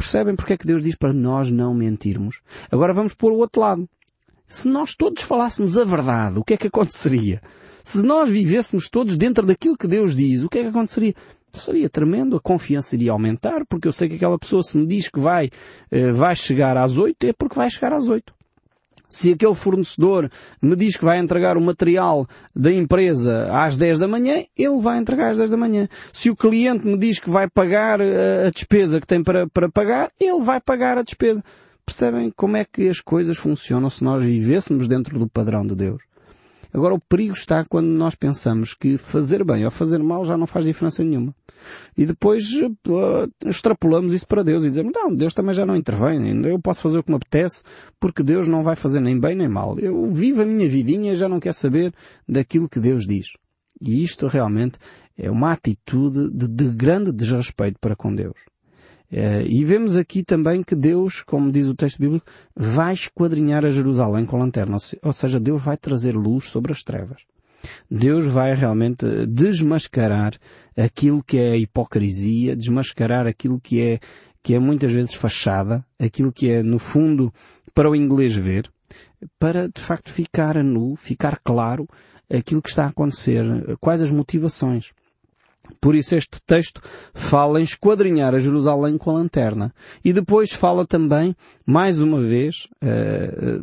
Percebem 0.00 0.34
porque 0.34 0.54
é 0.54 0.56
que 0.56 0.66
Deus 0.66 0.82
diz 0.82 0.94
para 0.94 1.12
nós 1.12 1.50
não 1.50 1.74
mentirmos? 1.74 2.40
Agora 2.70 2.94
vamos 2.94 3.12
pôr 3.12 3.32
o 3.32 3.36
outro 3.36 3.60
lado. 3.60 3.86
Se 4.48 4.66
nós 4.66 4.94
todos 4.94 5.22
falássemos 5.22 5.76
a 5.76 5.84
verdade, 5.84 6.38
o 6.38 6.42
que 6.42 6.54
é 6.54 6.56
que 6.56 6.68
aconteceria? 6.68 7.42
Se 7.84 8.02
nós 8.02 8.30
vivêssemos 8.30 8.88
todos 8.88 9.18
dentro 9.18 9.44
daquilo 9.44 9.76
que 9.76 9.86
Deus 9.86 10.16
diz, 10.16 10.42
o 10.42 10.48
que 10.48 10.60
é 10.60 10.62
que 10.62 10.68
aconteceria? 10.68 11.14
Seria 11.52 11.90
tremendo, 11.90 12.34
a 12.34 12.40
confiança 12.40 12.96
iria 12.96 13.12
aumentar, 13.12 13.66
porque 13.66 13.86
eu 13.86 13.92
sei 13.92 14.08
que 14.08 14.14
aquela 14.14 14.38
pessoa 14.38 14.62
se 14.62 14.78
me 14.78 14.86
diz 14.86 15.06
que 15.06 15.20
vai, 15.20 15.50
eh, 15.90 16.12
vai 16.12 16.34
chegar 16.34 16.78
às 16.78 16.96
oito, 16.96 17.22
é 17.24 17.34
porque 17.34 17.56
vai 17.56 17.70
chegar 17.70 17.92
às 17.92 18.08
oito. 18.08 18.32
Se 19.10 19.32
aquele 19.32 19.56
fornecedor 19.56 20.30
me 20.62 20.76
diz 20.76 20.96
que 20.96 21.04
vai 21.04 21.18
entregar 21.18 21.56
o 21.56 21.60
material 21.60 22.28
da 22.54 22.72
empresa 22.72 23.48
às 23.50 23.76
10 23.76 23.98
da 23.98 24.06
manhã, 24.06 24.44
ele 24.56 24.80
vai 24.80 24.98
entregar 24.98 25.32
às 25.32 25.38
10 25.38 25.50
da 25.50 25.56
manhã. 25.56 25.88
Se 26.12 26.30
o 26.30 26.36
cliente 26.36 26.86
me 26.86 26.96
diz 26.96 27.18
que 27.18 27.28
vai 27.28 27.50
pagar 27.50 28.00
eh, 28.00 28.46
a 28.46 28.50
despesa 28.50 29.00
que 29.00 29.06
tem 29.06 29.22
para, 29.22 29.48
para 29.48 29.68
pagar, 29.68 30.12
ele 30.18 30.40
vai 30.40 30.60
pagar 30.60 30.96
a 30.96 31.02
despesa. 31.02 31.42
Percebem 31.84 32.30
como 32.30 32.56
é 32.56 32.64
que 32.64 32.88
as 32.88 33.00
coisas 33.00 33.36
funcionam 33.36 33.90
se 33.90 34.04
nós 34.04 34.22
vivêssemos 34.22 34.86
dentro 34.86 35.18
do 35.18 35.28
padrão 35.28 35.66
de 35.66 35.74
Deus? 35.74 36.09
Agora 36.72 36.94
o 36.94 37.00
perigo 37.00 37.34
está 37.34 37.64
quando 37.64 37.88
nós 37.88 38.14
pensamos 38.14 38.74
que 38.74 38.96
fazer 38.96 39.44
bem 39.44 39.64
ou 39.64 39.70
fazer 39.70 39.98
mal 39.98 40.24
já 40.24 40.36
não 40.36 40.46
faz 40.46 40.64
diferença 40.64 41.02
nenhuma. 41.02 41.34
E 41.96 42.06
depois 42.06 42.44
uh, 42.52 43.30
extrapolamos 43.44 44.14
isso 44.14 44.26
para 44.26 44.42
Deus 44.42 44.64
e 44.64 44.68
dizemos, 44.68 44.92
não, 44.94 45.14
Deus 45.14 45.34
também 45.34 45.54
já 45.54 45.66
não 45.66 45.76
intervém, 45.76 46.44
eu 46.44 46.58
posso 46.58 46.80
fazer 46.80 46.98
o 46.98 47.02
que 47.02 47.10
me 47.10 47.16
apetece 47.16 47.62
porque 47.98 48.22
Deus 48.22 48.48
não 48.48 48.62
vai 48.62 48.76
fazer 48.76 49.00
nem 49.00 49.18
bem 49.18 49.34
nem 49.34 49.48
mal. 49.48 49.78
Eu 49.78 50.10
vivo 50.12 50.42
a 50.42 50.46
minha 50.46 50.68
vidinha 50.68 51.12
e 51.12 51.16
já 51.16 51.28
não 51.28 51.40
quero 51.40 51.54
saber 51.54 51.92
daquilo 52.28 52.68
que 52.68 52.80
Deus 52.80 53.06
diz. 53.06 53.32
E 53.80 54.04
isto 54.04 54.26
realmente 54.26 54.78
é 55.16 55.30
uma 55.30 55.52
atitude 55.52 56.30
de, 56.30 56.48
de 56.48 56.68
grande 56.68 57.12
desrespeito 57.12 57.78
para 57.80 57.96
com 57.96 58.14
Deus. 58.14 58.36
Eh, 59.12 59.44
e 59.46 59.64
vemos 59.64 59.96
aqui 59.96 60.22
também 60.22 60.62
que 60.62 60.74
Deus, 60.74 61.22
como 61.22 61.50
diz 61.50 61.66
o 61.66 61.74
texto 61.74 61.98
bíblico, 61.98 62.26
vai 62.54 62.94
esquadrinhar 62.94 63.64
a 63.64 63.70
Jerusalém 63.70 64.24
com 64.24 64.38
lanterna. 64.38 64.76
Ou 65.02 65.12
seja, 65.12 65.40
Deus 65.40 65.62
vai 65.62 65.76
trazer 65.76 66.14
luz 66.14 66.44
sobre 66.44 66.72
as 66.72 66.82
trevas. 66.82 67.22
Deus 67.90 68.26
vai 68.26 68.54
realmente 68.54 69.04
desmascarar 69.26 70.34
aquilo 70.76 71.22
que 71.22 71.38
é 71.38 71.52
a 71.52 71.56
hipocrisia, 71.56 72.56
desmascarar 72.56 73.26
aquilo 73.26 73.60
que 73.60 73.80
é, 73.82 73.98
que 74.42 74.54
é 74.54 74.58
muitas 74.58 74.92
vezes 74.92 75.14
fachada, 75.14 75.84
aquilo 75.98 76.32
que 76.32 76.50
é, 76.50 76.62
no 76.62 76.78
fundo, 76.78 77.32
para 77.74 77.90
o 77.90 77.96
inglês 77.96 78.34
ver, 78.34 78.70
para 79.38 79.68
de 79.68 79.80
facto 79.80 80.10
ficar 80.10 80.62
nu, 80.62 80.96
ficar 80.96 81.38
claro 81.44 81.86
aquilo 82.32 82.62
que 82.62 82.70
está 82.70 82.84
a 82.84 82.88
acontecer, 82.88 83.42
quais 83.80 84.00
as 84.00 84.10
motivações. 84.10 84.92
Por 85.80 85.94
isso 85.94 86.14
este 86.14 86.40
texto 86.46 86.80
fala 87.12 87.60
em 87.60 87.64
esquadrinhar 87.64 88.34
a 88.34 88.38
Jerusalém 88.38 88.96
com 88.96 89.10
a 89.10 89.14
lanterna. 89.14 89.72
E 90.04 90.12
depois 90.12 90.52
fala 90.52 90.86
também, 90.86 91.34
mais 91.66 92.00
uma 92.00 92.20
vez, 92.20 92.68
uh, 92.82 93.62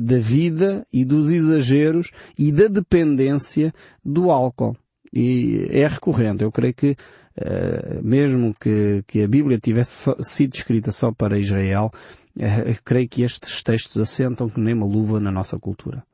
da 0.00 0.18
vida 0.18 0.86
e 0.92 1.04
dos 1.04 1.30
exageros 1.30 2.10
e 2.38 2.52
da 2.52 2.66
dependência 2.66 3.72
do 4.04 4.30
álcool. 4.30 4.76
E 5.12 5.66
é 5.70 5.86
recorrente. 5.86 6.44
Eu 6.44 6.52
creio 6.52 6.74
que, 6.74 6.90
uh, 6.90 8.02
mesmo 8.02 8.54
que, 8.54 9.22
a 9.22 9.28
Bíblia 9.28 9.58
tivesse 9.58 10.12
sido 10.20 10.54
escrita 10.54 10.92
só 10.92 11.12
para 11.12 11.38
Israel, 11.38 11.90
uh, 12.36 12.82
creio 12.84 13.08
que 13.08 13.22
estes 13.22 13.62
textos 13.62 14.00
assentam 14.00 14.48
que 14.48 14.60
nem 14.60 14.74
uma 14.74 14.86
luva 14.86 15.18
na 15.18 15.32
nossa 15.32 15.58
cultura. 15.58 16.04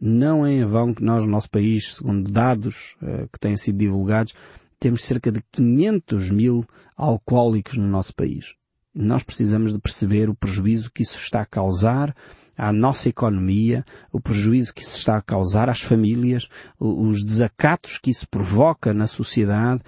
Não 0.00 0.44
é 0.44 0.52
em 0.52 0.64
vão 0.64 0.92
que 0.92 1.02
nós, 1.02 1.24
no 1.24 1.30
nosso 1.30 1.48
país, 1.48 1.96
segundo 1.96 2.30
dados 2.30 2.96
que 3.32 3.38
têm 3.38 3.56
sido 3.56 3.78
divulgados, 3.78 4.34
temos 4.78 5.04
cerca 5.04 5.30
de 5.30 5.42
500 5.52 6.30
mil 6.30 6.64
alcoólicos 6.96 7.76
no 7.76 7.86
nosso 7.86 8.14
país. 8.14 8.54
Nós 8.94 9.24
precisamos 9.24 9.72
de 9.72 9.80
perceber 9.80 10.28
o 10.30 10.36
prejuízo 10.36 10.90
que 10.92 11.02
isso 11.02 11.16
está 11.16 11.40
a 11.40 11.46
causar 11.46 12.14
à 12.56 12.72
nossa 12.72 13.08
economia, 13.08 13.84
o 14.12 14.20
prejuízo 14.20 14.72
que 14.72 14.82
isso 14.82 14.96
está 14.96 15.16
a 15.16 15.22
causar 15.22 15.68
às 15.68 15.80
famílias, 15.80 16.48
os 16.78 17.24
desacatos 17.24 17.98
que 17.98 18.10
isso 18.10 18.28
provoca 18.28 18.94
na 18.94 19.08
sociedade, 19.08 19.82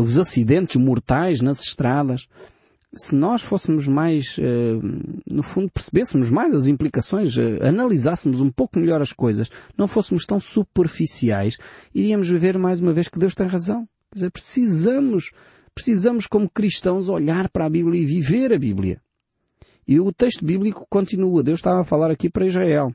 os 0.00 0.16
acidentes 0.18 0.76
mortais 0.76 1.40
nas 1.40 1.60
estradas. 1.60 2.28
Se 2.96 3.16
nós 3.16 3.42
fôssemos 3.42 3.88
mais, 3.88 4.36
eh, 4.38 4.78
no 5.28 5.42
fundo, 5.42 5.68
percebêssemos 5.68 6.30
mais 6.30 6.54
as 6.54 6.68
implicações, 6.68 7.36
eh, 7.36 7.58
analisássemos 7.66 8.40
um 8.40 8.52
pouco 8.52 8.78
melhor 8.78 9.02
as 9.02 9.12
coisas, 9.12 9.50
não 9.76 9.88
fôssemos 9.88 10.24
tão 10.24 10.38
superficiais, 10.38 11.58
iríamos 11.92 12.28
ver 12.28 12.56
mais 12.56 12.80
uma 12.80 12.92
vez 12.92 13.08
que 13.08 13.18
Deus 13.18 13.34
tem 13.34 13.48
razão 13.48 13.88
Quer 14.14 14.18
dizer, 14.18 14.30
precisamos, 14.30 15.32
precisamos 15.74 16.28
como 16.28 16.48
cristãos 16.48 17.08
olhar 17.08 17.48
para 17.48 17.66
a 17.66 17.68
Bíblia 17.68 18.00
e 18.00 18.06
viver 18.06 18.52
a 18.52 18.58
Bíblia. 18.58 19.02
E 19.88 19.98
o 19.98 20.12
texto 20.12 20.44
bíblico 20.44 20.86
continua. 20.88 21.42
Deus 21.42 21.58
estava 21.58 21.80
a 21.80 21.84
falar 21.84 22.12
aqui 22.12 22.30
para 22.30 22.46
Israel. 22.46 22.94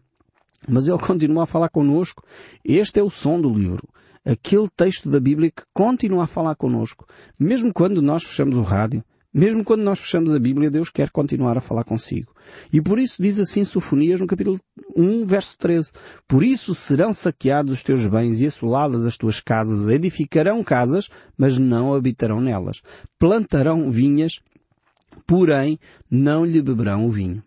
Mas 0.66 0.88
ele 0.88 0.98
continua 0.98 1.44
a 1.44 1.46
falar 1.46 1.68
connosco. 1.68 2.24
Este 2.64 3.02
é 3.02 3.04
o 3.04 3.10
som 3.10 3.40
do 3.40 3.54
livro. 3.54 3.86
Aquele 4.24 4.70
texto 4.70 5.10
da 5.10 5.20
Bíblia 5.20 5.52
que 5.52 5.64
continua 5.74 6.24
a 6.24 6.28
falar 6.28 6.56
connosco. 6.56 7.06
Mesmo 7.38 7.74
quando 7.74 8.02
nós 8.02 8.24
fechamos 8.24 8.56
o 8.56 8.62
rádio, 8.62 9.04
mesmo 9.34 9.64
quando 9.64 9.82
nós 9.82 10.00
fechamos 10.00 10.34
a 10.34 10.40
Bíblia, 10.40 10.72
Deus 10.72 10.90
quer 10.90 11.12
continuar 11.12 11.58
a 11.58 11.62
falar 11.62 11.84
consigo. 11.84 12.34
E 12.74 12.82
por 12.82 12.98
isso 12.98 13.22
diz 13.22 13.38
assim 13.38 13.64
Sofonias 13.64 14.20
no 14.20 14.26
capítulo 14.26 14.60
1, 14.96 15.26
verso 15.26 15.56
13. 15.58 15.92
Por 16.28 16.44
isso 16.44 16.74
serão 16.74 17.14
saqueados 17.14 17.74
os 17.74 17.84
teus 17.84 18.08
bens 18.08 18.42
e 18.42 18.48
assoladas 18.48 19.06
as 19.06 19.18
tuas 19.18 19.40
casas. 19.40 19.88
Edificarão 19.88 20.64
casas, 20.64 21.10
mas 21.38 21.60
não 21.60 21.94
habitarão 21.94 22.42
nelas. 22.42 22.82
Plantarão 23.20 23.92
vinhas, 23.92 24.40
porém 25.28 25.80
não 26.10 26.44
lhe 26.44 26.62
beberão 26.62 27.06
o 27.06 27.12
vinho. 27.12 27.44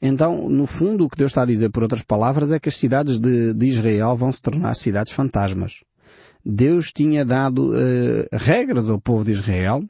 Então, 0.00 0.48
no 0.48 0.66
fundo, 0.66 1.04
o 1.04 1.08
que 1.08 1.16
Deus 1.16 1.30
está 1.30 1.42
a 1.42 1.46
dizer, 1.46 1.70
por 1.70 1.82
outras 1.82 2.02
palavras, 2.02 2.52
é 2.52 2.60
que 2.60 2.68
as 2.68 2.76
cidades 2.76 3.18
de, 3.18 3.52
de 3.52 3.66
Israel 3.66 4.16
vão 4.16 4.30
se 4.30 4.40
tornar 4.40 4.74
cidades 4.74 5.12
fantasmas. 5.12 5.80
Deus 6.44 6.92
tinha 6.92 7.24
dado 7.24 7.72
uh, 7.72 8.28
regras 8.30 8.88
ao 8.88 9.00
povo 9.00 9.24
de 9.24 9.32
Israel, 9.32 9.82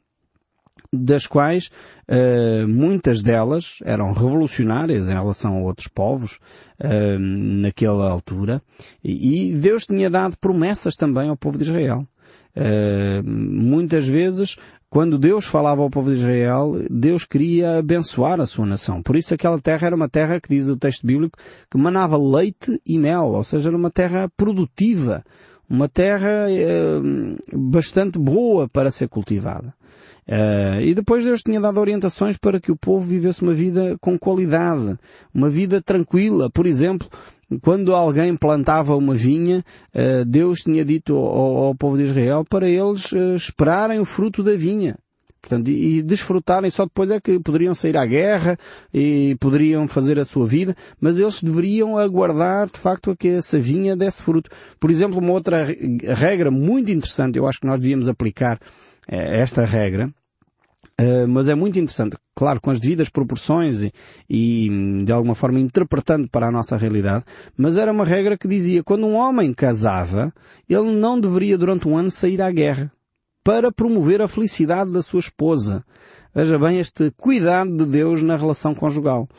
das 0.91 1.27
quais 1.27 1.69
uh, 2.09 2.67
muitas 2.67 3.21
delas 3.21 3.79
eram 3.83 4.13
revolucionárias 4.13 5.09
em 5.09 5.13
relação 5.13 5.57
a 5.57 5.61
outros 5.61 5.87
povos 5.87 6.39
uh, 6.79 7.19
naquela 7.19 8.09
altura, 8.09 8.61
e 9.03 9.53
Deus 9.55 9.85
tinha 9.85 10.09
dado 10.09 10.37
promessas 10.37 10.95
também 10.95 11.29
ao 11.29 11.37
povo 11.37 11.57
de 11.57 11.63
Israel. 11.63 12.07
Uh, 12.55 13.23
muitas 13.23 14.07
vezes 14.07 14.57
quando 14.89 15.19
Deus 15.19 15.45
falava 15.45 15.81
ao 15.81 15.89
povo 15.89 16.09
de 16.09 16.17
Israel, 16.17 16.75
Deus 16.89 17.25
queria 17.25 17.77
abençoar 17.79 18.39
a 18.39 18.45
sua 18.45 18.65
nação. 18.65 19.03
Por 19.03 19.17
isso 19.17 19.33
aquela 19.33 19.59
terra 19.59 19.87
era 19.87 19.95
uma 19.95 20.07
terra 20.07 20.39
que 20.39 20.49
diz 20.49 20.69
o 20.69 20.77
texto 20.77 21.05
bíblico 21.05 21.37
que 21.69 21.77
manava 21.77 22.17
leite 22.17 22.81
e 22.85 22.97
mel, 22.97 23.25
ou 23.25 23.43
seja, 23.43 23.69
era 23.69 23.77
uma 23.77 23.91
terra 23.91 24.29
produtiva, 24.37 25.25
uma 25.69 25.89
terra 25.89 26.47
bastante 27.53 28.17
boa 28.17 28.69
para 28.69 28.89
ser 28.89 29.09
cultivada. 29.09 29.73
Uh, 30.27 30.81
e 30.81 30.93
depois 30.93 31.23
Deus 31.23 31.41
tinha 31.41 31.61
dado 31.61 31.79
orientações 31.79 32.35
para 32.37 32.59
que 32.59 32.69
o 32.69 32.75
povo 32.75 33.05
vivesse 33.05 33.41
uma 33.41 33.53
vida 33.53 33.95
com 34.01 34.19
qualidade, 34.19 34.97
uma 35.33 35.49
vida 35.49 35.81
tranquila. 35.81 36.49
Por 36.49 36.67
exemplo, 36.67 37.07
quando 37.61 37.95
alguém 37.95 38.35
plantava 38.35 38.93
uma 38.95 39.15
vinha, 39.15 39.63
uh, 39.95 40.25
Deus 40.25 40.63
tinha 40.63 40.83
dito 40.83 41.15
ao, 41.15 41.57
ao, 41.67 41.75
povo 41.75 41.95
de 41.95 42.03
Israel 42.03 42.43
para 42.43 42.67
eles 42.67 43.09
uh, 43.13 43.35
esperarem 43.37 44.01
o 44.01 44.05
fruto 44.05 44.43
da 44.43 44.53
vinha. 44.53 44.97
Portanto, 45.41 45.69
e, 45.69 45.99
e 45.99 46.03
desfrutarem 46.03 46.69
só 46.69 46.83
depois 46.83 47.09
é 47.09 47.21
que 47.21 47.39
poderiam 47.39 47.73
sair 47.73 47.95
à 47.95 48.05
guerra 48.05 48.57
e 48.93 49.37
poderiam 49.39 49.87
fazer 49.87 50.19
a 50.19 50.25
sua 50.25 50.45
vida, 50.45 50.75
mas 50.99 51.19
eles 51.19 51.41
deveriam 51.41 51.97
aguardar 51.97 52.67
de 52.67 52.77
facto 52.77 53.11
a 53.11 53.15
que 53.15 53.29
essa 53.29 53.57
vinha 53.57 53.95
desse 53.95 54.21
fruto. 54.21 54.49
Por 54.77 54.91
exemplo, 54.91 55.19
uma 55.19 55.31
outra 55.31 55.63
regra 55.63 56.51
muito 56.51 56.91
interessante, 56.91 57.37
eu 57.37 57.47
acho 57.47 57.61
que 57.61 57.67
nós 57.67 57.79
devíamos 57.79 58.09
aplicar 58.09 58.59
esta 59.07 59.65
regra, 59.65 60.11
Uh, 60.99 61.27
mas 61.27 61.47
é 61.47 61.53
muito 61.53 61.77
interessante, 61.77 62.17
claro, 62.35 62.59
com 62.59 62.71
as 62.71 62.79
devidas 62.79 63.07
proporções 63.07 63.83
e, 63.83 63.93
e, 64.27 65.03
de 65.05 65.11
alguma 65.11 65.35
forma 65.35 65.59
interpretando 65.59 66.27
para 66.27 66.47
a 66.47 66.51
nossa 66.51 66.75
realidade, 66.75 67.23
mas 67.55 67.77
era 67.77 67.91
uma 67.91 68.03
regra 68.03 68.35
que 68.35 68.47
dizia 68.47 68.83
quando 68.83 69.05
um 69.05 69.13
homem 69.13 69.53
casava, 69.53 70.33
ele 70.67 70.89
não 70.95 71.19
deveria 71.19 71.55
durante 71.55 71.87
um 71.87 71.95
ano 71.95 72.09
sair 72.09 72.41
à 72.41 72.49
guerra 72.49 72.91
para 73.43 73.71
promover 73.71 74.23
a 74.23 74.27
felicidade 74.27 74.91
da 74.91 75.03
sua 75.03 75.19
esposa. 75.19 75.85
Veja 76.33 76.57
bem 76.57 76.79
este 76.79 77.11
cuidado 77.11 77.77
de 77.77 77.85
Deus 77.85 78.23
na 78.23 78.35
relação 78.35 78.73
conjugal. 78.73 79.29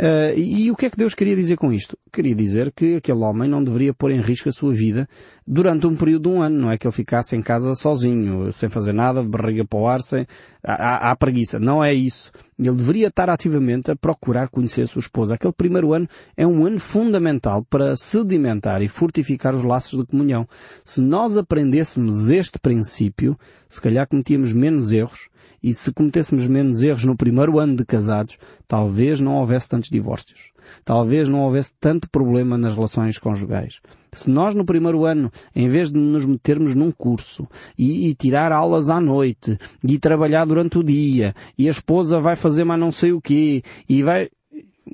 Uh, 0.00 0.32
e, 0.38 0.70
o 0.70 0.76
que 0.76 0.86
é 0.86 0.90
que 0.90 0.96
Deus 0.96 1.14
queria 1.14 1.36
dizer 1.36 1.56
com 1.56 1.70
isto? 1.70 1.98
Queria 2.10 2.34
dizer 2.34 2.72
que 2.72 2.96
aquele 2.96 3.18
homem 3.18 3.48
não 3.48 3.62
deveria 3.62 3.92
pôr 3.92 4.10
em 4.10 4.22
risco 4.22 4.48
a 4.48 4.52
sua 4.52 4.72
vida 4.72 5.06
durante 5.46 5.86
um 5.86 5.94
período 5.94 6.30
de 6.30 6.36
um 6.36 6.40
ano, 6.42 6.58
não 6.58 6.70
é 6.70 6.78
que 6.78 6.86
ele 6.86 6.94
ficasse 6.94 7.36
em 7.36 7.42
casa 7.42 7.74
sozinho, 7.74 8.50
sem 8.52 8.70
fazer 8.70 8.94
nada, 8.94 9.22
de 9.22 9.28
barriga 9.28 9.66
para 9.66 9.78
o 9.78 9.86
ar, 9.86 10.00
sem, 10.00 10.26
à, 10.64 11.10
à 11.10 11.16
preguiça. 11.16 11.58
Não 11.58 11.84
é 11.84 11.92
isso. 11.92 12.32
Ele 12.58 12.74
deveria 12.74 13.08
estar 13.08 13.28
ativamente 13.28 13.90
a 13.90 13.96
procurar 13.96 14.48
conhecer 14.48 14.82
a 14.82 14.86
sua 14.86 15.00
esposa. 15.00 15.34
Aquele 15.34 15.52
primeiro 15.52 15.92
ano 15.92 16.08
é 16.36 16.46
um 16.46 16.64
ano 16.64 16.80
fundamental 16.80 17.62
para 17.62 17.94
sedimentar 17.94 18.80
e 18.80 18.88
fortificar 18.88 19.54
os 19.54 19.62
laços 19.62 19.98
de 20.00 20.06
comunhão. 20.06 20.48
Se 20.86 21.02
nós 21.02 21.36
aprendêssemos 21.36 22.30
este 22.30 22.58
princípio, 22.58 23.38
se 23.68 23.80
calhar 23.80 24.08
cometíamos 24.08 24.54
menos 24.54 24.90
erros 24.90 25.28
e 25.62 25.72
se 25.72 25.92
cometêssemos 25.92 26.46
menos 26.46 26.82
erros 26.82 27.04
no 27.04 27.16
primeiro 27.16 27.58
ano 27.58 27.76
de 27.76 27.84
casados, 27.84 28.38
talvez 28.66 29.20
não 29.20 29.36
houvesse 29.36 29.68
tantos 29.68 29.90
divórcios. 29.90 30.50
Talvez 30.84 31.28
não 31.28 31.40
houvesse 31.40 31.72
tanto 31.78 32.08
problema 32.10 32.56
nas 32.58 32.74
relações 32.74 33.18
conjugais. 33.18 33.80
Se 34.12 34.30
nós 34.30 34.54
no 34.54 34.64
primeiro 34.64 35.04
ano, 35.04 35.30
em 35.54 35.68
vez 35.68 35.90
de 35.90 35.98
nos 35.98 36.24
metermos 36.26 36.74
num 36.74 36.90
curso 36.90 37.48
e, 37.78 38.08
e, 38.08 38.14
tirar 38.14 38.52
aulas 38.52 38.90
à 38.90 39.00
noite 39.00 39.58
e 39.82 39.98
trabalhar 39.98 40.44
durante 40.44 40.78
o 40.78 40.84
dia 40.84 41.34
e 41.56 41.66
a 41.66 41.70
esposa 41.70 42.20
vai 42.20 42.36
fazer 42.36 42.64
mais 42.64 42.80
não 42.80 42.92
sei 42.92 43.12
o 43.12 43.20
quê 43.20 43.62
e 43.88 44.02
vai... 44.02 44.28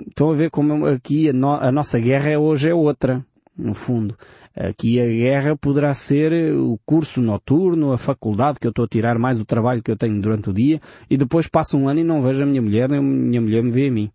Estão 0.07 0.31
a 0.31 0.35
ver 0.35 0.49
como 0.49 0.85
aqui 0.85 1.29
a, 1.29 1.33
no... 1.33 1.51
a 1.51 1.71
nossa 1.71 1.99
guerra 1.99 2.39
hoje 2.39 2.69
é 2.69 2.73
outra, 2.73 3.25
no 3.57 3.73
fundo. 3.73 4.15
Aqui 4.61 4.99
a 4.99 5.05
guerra 5.05 5.55
poderá 5.55 5.93
ser 5.93 6.53
o 6.53 6.77
curso 6.85 7.21
noturno, 7.21 7.93
a 7.93 7.97
faculdade 7.97 8.59
que 8.59 8.67
eu 8.67 8.71
estou 8.71 8.83
a 8.83 8.89
tirar, 8.89 9.17
mais 9.17 9.39
o 9.39 9.45
trabalho 9.45 9.81
que 9.81 9.89
eu 9.89 9.95
tenho 9.95 10.19
durante 10.19 10.49
o 10.49 10.53
dia, 10.53 10.81
e 11.09 11.15
depois 11.15 11.47
passo 11.47 11.77
um 11.77 11.87
ano 11.87 12.01
e 12.01 12.03
não 12.03 12.21
vejo 12.21 12.43
a 12.43 12.45
minha 12.45 12.61
mulher, 12.61 12.89
nem 12.89 12.99
a 12.99 13.01
minha 13.01 13.39
mulher 13.39 13.63
me 13.63 13.71
vê 13.71 13.87
a 13.87 13.91
mim. 13.91 14.11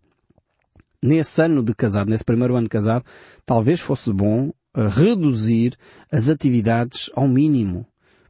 Nesse 1.01 1.41
ano 1.41 1.63
de 1.63 1.73
casado, 1.73 2.11
nesse 2.11 2.23
primeiro 2.23 2.55
ano 2.55 2.65
de 2.65 2.69
casado, 2.69 3.03
talvez 3.43 3.79
fosse 3.79 4.13
bom 4.13 4.51
eh, 4.77 4.87
reduzir 4.87 5.75
as 6.11 6.29
atividades 6.29 7.09
ao 7.15 7.27
mínimo 7.27 7.83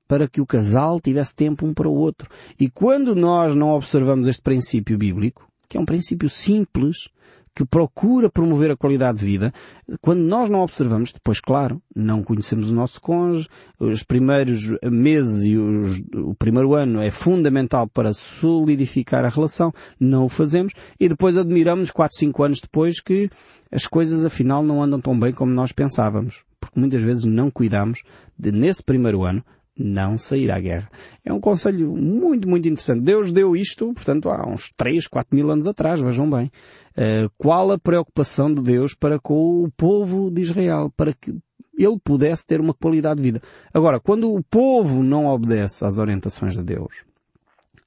para 0.08 0.26
que 0.26 0.40
o 0.40 0.46
casal 0.46 1.02
tivesse 1.02 1.36
tempo 1.36 1.66
um 1.66 1.74
para 1.74 1.90
o 1.90 1.96
outro. 1.96 2.30
E 2.58 2.70
quando 2.70 3.14
nós 3.14 3.54
não 3.56 3.72
observamos 3.72 4.26
este 4.26 4.42
princípio 4.42 4.98
bíblico, 4.98 5.46
que 5.68 5.78
é 5.78 5.82
um 5.82 5.86
princípio 5.86 6.30
simples, 6.30 7.10
que 7.56 7.66
procura 7.66 8.30
promover 8.30 8.70
a 8.70 8.76
qualidade 8.76 9.20
de 9.20 9.26
vida, 9.26 9.54
quando 10.02 10.20
nós 10.20 10.50
não 10.50 10.60
observamos, 10.60 11.14
depois, 11.14 11.40
claro, 11.40 11.82
não 11.96 12.22
conhecemos 12.22 12.70
o 12.70 12.74
nosso 12.74 13.00
cônjuge, 13.00 13.48
os 13.80 14.04
primeiros 14.04 14.76
meses 14.84 15.46
e 15.46 15.56
os, 15.56 16.00
o 16.14 16.36
primeiro 16.36 16.74
ano 16.74 17.02
é 17.02 17.10
fundamental 17.10 17.88
para 17.88 18.14
solidificar 18.14 19.24
a 19.24 19.30
relação, 19.30 19.72
não 19.98 20.26
o 20.26 20.30
fazemos, 20.30 20.74
e 21.00 21.08
depois 21.08 21.38
admiramos 21.38 21.92
4, 21.92 22.18
5 22.18 22.44
anos 22.44 22.60
depois 22.62 23.00
que 23.00 23.30
as 23.72 23.88
coisas 23.88 24.26
afinal 24.26 24.62
não 24.62 24.84
andam 24.84 25.00
tão 25.00 25.18
bem 25.18 25.32
como 25.32 25.54
nós 25.54 25.72
pensávamos, 25.72 26.44
porque 26.60 26.80
muitas 26.80 27.02
vezes 27.02 27.24
não 27.24 27.50
cuidamos 27.50 28.04
de, 28.38 28.52
nesse 28.52 28.84
primeiro 28.84 29.24
ano, 29.24 29.44
não 29.78 30.18
sair 30.18 30.52
à 30.52 30.60
guerra. 30.60 30.90
É 31.24 31.34
um 31.34 31.40
conselho 31.40 31.92
muito, 31.96 32.48
muito 32.48 32.68
interessante. 32.68 33.02
Deus 33.02 33.32
deu 33.32 33.56
isto, 33.56 33.94
portanto, 33.94 34.30
há 34.30 34.48
uns 34.48 34.70
3, 34.78 35.08
4 35.08 35.36
mil 35.36 35.52
anos 35.52 35.68
atrás, 35.68 36.00
vejam 36.00 36.30
bem. 36.30 36.52
Uh, 36.98 37.30
qual 37.38 37.72
a 37.72 37.78
preocupação 37.78 38.54
de 38.54 38.62
Deus 38.62 38.94
para 38.94 39.20
com 39.20 39.64
o 39.64 39.72
povo 39.72 40.32
de 40.32 40.42
Israel, 40.42 40.92
para 40.96 41.14
que 41.14 41.36
ele 41.78 42.00
pudesse 42.02 42.46
ter 42.46 42.62
uma 42.62 42.74
qualidade 42.74 43.18
de 43.18 43.24
vida. 43.24 43.42
Agora, 43.74 44.00
quando 44.00 44.34
o 44.34 44.42
povo 44.42 45.04
não 45.04 45.26
obedece 45.26 45.86
às 45.86 45.98
orientações 45.98 46.54
de 46.54 46.64
Deus, 46.64 47.04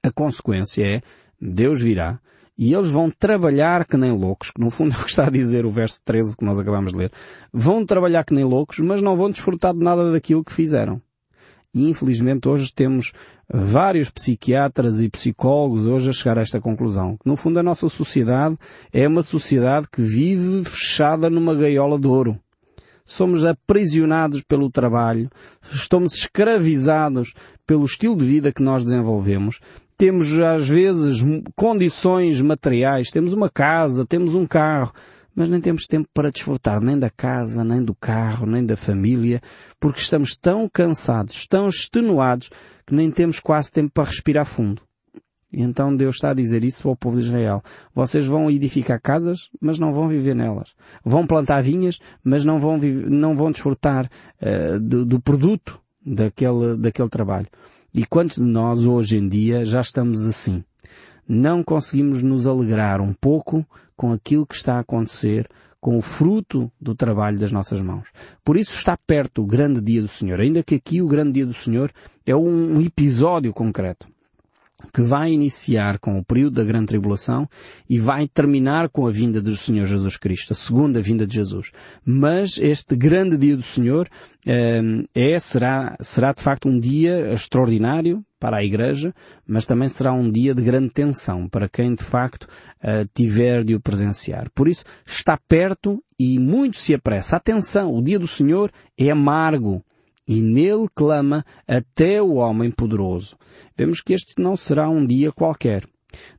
a 0.02 0.10
consequência 0.12 0.84
é, 0.84 1.00
Deus 1.40 1.80
virá, 1.80 2.20
e 2.56 2.74
eles 2.74 2.88
vão 2.90 3.10
trabalhar 3.10 3.86
que 3.86 3.96
nem 3.96 4.10
loucos, 4.10 4.50
que 4.50 4.60
no 4.60 4.70
fundo 4.70 4.92
é 4.96 4.98
o 4.98 5.04
que 5.04 5.10
está 5.10 5.26
a 5.26 5.30
dizer 5.30 5.64
o 5.64 5.70
verso 5.70 6.02
13 6.04 6.36
que 6.36 6.44
nós 6.44 6.58
acabamos 6.58 6.92
de 6.92 6.98
ler. 6.98 7.12
Vão 7.52 7.86
trabalhar 7.86 8.24
que 8.24 8.34
nem 8.34 8.44
loucos, 8.44 8.78
mas 8.80 9.00
não 9.00 9.16
vão 9.16 9.30
desfrutar 9.30 9.72
de 9.72 9.80
nada 9.80 10.12
daquilo 10.12 10.44
que 10.44 10.52
fizeram. 10.52 11.00
E 11.74 11.88
infelizmente 11.88 12.48
hoje 12.48 12.72
temos 12.72 13.12
vários 13.52 14.10
psiquiatras 14.10 15.00
e 15.02 15.08
psicólogos 15.08 15.86
hoje 15.86 16.10
a 16.10 16.12
chegar 16.12 16.38
a 16.38 16.42
esta 16.42 16.60
conclusão. 16.60 17.18
No 17.24 17.36
fundo 17.36 17.58
a 17.58 17.62
nossa 17.62 17.88
sociedade 17.88 18.56
é 18.92 19.06
uma 19.06 19.22
sociedade 19.22 19.86
que 19.90 20.02
vive 20.02 20.64
fechada 20.64 21.28
numa 21.28 21.54
gaiola 21.54 21.98
de 21.98 22.06
ouro. 22.06 22.38
Somos 23.04 23.44
aprisionados 23.44 24.42
pelo 24.42 24.70
trabalho, 24.70 25.30
estamos 25.72 26.14
escravizados 26.14 27.32
pelo 27.66 27.86
estilo 27.86 28.14
de 28.14 28.26
vida 28.26 28.52
que 28.52 28.62
nós 28.62 28.84
desenvolvemos, 28.84 29.60
temos 29.96 30.38
às 30.38 30.68
vezes 30.68 31.24
condições 31.56 32.40
materiais, 32.42 33.10
temos 33.10 33.32
uma 33.32 33.48
casa, 33.48 34.06
temos 34.06 34.34
um 34.34 34.46
carro, 34.46 34.92
mas 35.38 35.48
nem 35.48 35.60
temos 35.60 35.86
tempo 35.86 36.08
para 36.12 36.32
desfrutar 36.32 36.80
nem 36.80 36.98
da 36.98 37.08
casa, 37.08 37.62
nem 37.62 37.80
do 37.80 37.94
carro, 37.94 38.44
nem 38.44 38.66
da 38.66 38.76
família, 38.76 39.40
porque 39.78 40.00
estamos 40.00 40.36
tão 40.36 40.68
cansados, 40.68 41.46
tão 41.46 41.68
extenuados, 41.68 42.50
que 42.84 42.92
nem 42.92 43.08
temos 43.08 43.38
quase 43.38 43.70
tempo 43.70 43.92
para 43.94 44.08
respirar 44.08 44.44
fundo. 44.44 44.82
E 45.52 45.62
então 45.62 45.94
Deus 45.94 46.16
está 46.16 46.30
a 46.30 46.34
dizer 46.34 46.64
isso 46.64 46.88
ao 46.88 46.96
povo 46.96 47.20
de 47.20 47.26
Israel. 47.26 47.62
Vocês 47.94 48.26
vão 48.26 48.50
edificar 48.50 49.00
casas, 49.00 49.48
mas 49.60 49.78
não 49.78 49.92
vão 49.92 50.08
viver 50.08 50.34
nelas. 50.34 50.74
Vão 51.04 51.24
plantar 51.24 51.62
vinhas, 51.62 52.00
mas 52.24 52.44
não 52.44 52.58
vão, 52.58 52.76
não 52.76 53.36
vão 53.36 53.52
desfrutar 53.52 54.10
uh, 54.42 54.80
do, 54.80 55.06
do 55.06 55.20
produto 55.20 55.80
daquele, 56.04 56.76
daquele 56.76 57.08
trabalho. 57.08 57.46
E 57.94 58.04
quantos 58.04 58.38
de 58.38 58.42
nós 58.42 58.84
hoje 58.84 59.18
em 59.18 59.28
dia 59.28 59.64
já 59.64 59.80
estamos 59.82 60.26
assim? 60.26 60.64
Não 61.28 61.62
conseguimos 61.62 62.24
nos 62.24 62.44
alegrar 62.48 63.00
um 63.00 63.12
pouco 63.12 63.64
com 63.98 64.12
aquilo 64.12 64.46
que 64.46 64.54
está 64.54 64.76
a 64.76 64.80
acontecer, 64.80 65.48
com 65.80 65.98
o 65.98 66.02
fruto 66.02 66.70
do 66.80 66.94
trabalho 66.94 67.38
das 67.38 67.50
nossas 67.50 67.80
mãos. 67.80 68.08
Por 68.44 68.56
isso 68.56 68.72
está 68.72 68.96
perto 68.96 69.42
o 69.42 69.46
grande 69.46 69.80
dia 69.80 70.00
do 70.00 70.08
Senhor, 70.08 70.40
ainda 70.40 70.62
que 70.62 70.76
aqui 70.76 71.02
o 71.02 71.08
grande 71.08 71.32
dia 71.32 71.46
do 71.46 71.52
Senhor 71.52 71.90
é 72.24 72.34
um 72.34 72.80
episódio 72.80 73.52
concreto 73.52 74.08
que 74.92 75.02
vai 75.02 75.32
iniciar 75.32 75.98
com 75.98 76.18
o 76.18 76.24
período 76.24 76.54
da 76.54 76.64
grande 76.64 76.86
tribulação 76.86 77.48
e 77.88 77.98
vai 77.98 78.28
terminar 78.28 78.88
com 78.88 79.06
a 79.06 79.10
vinda 79.10 79.42
do 79.42 79.56
Senhor 79.56 79.86
Jesus 79.86 80.16
Cristo, 80.16 80.52
a 80.52 80.56
segunda 80.56 81.00
vinda 81.00 81.26
de 81.26 81.34
Jesus. 81.34 81.70
Mas 82.04 82.58
este 82.58 82.96
grande 82.96 83.36
dia 83.36 83.56
do 83.56 83.62
Senhor 83.62 84.08
eh, 84.46 84.80
é, 85.14 85.38
será, 85.38 85.96
será 86.00 86.32
de 86.32 86.42
facto 86.42 86.68
um 86.68 86.78
dia 86.78 87.32
extraordinário 87.32 88.24
para 88.38 88.58
a 88.58 88.64
Igreja, 88.64 89.12
mas 89.46 89.66
também 89.66 89.88
será 89.88 90.12
um 90.12 90.30
dia 90.30 90.54
de 90.54 90.62
grande 90.62 90.90
tensão 90.90 91.48
para 91.48 91.68
quem 91.68 91.94
de 91.94 92.04
facto 92.04 92.44
uh, 92.44 93.08
tiver 93.12 93.64
de 93.64 93.74
o 93.74 93.80
presenciar. 93.80 94.48
Por 94.54 94.68
isso, 94.68 94.84
está 95.04 95.36
perto 95.36 96.02
e 96.18 96.38
muito 96.38 96.78
se 96.78 96.94
apressa. 96.94 97.36
Atenção, 97.36 97.92
o 97.94 98.02
dia 98.02 98.18
do 98.18 98.28
Senhor 98.28 98.70
é 98.96 99.10
amargo 99.10 99.84
e 100.28 100.42
nele 100.42 100.86
clama 100.94 101.42
até 101.66 102.22
o 102.22 102.34
homem 102.34 102.70
poderoso. 102.70 103.36
Vemos 103.76 104.02
que 104.02 104.12
este 104.12 104.40
não 104.40 104.56
será 104.56 104.88
um 104.90 105.06
dia 105.06 105.32
qualquer. 105.32 105.84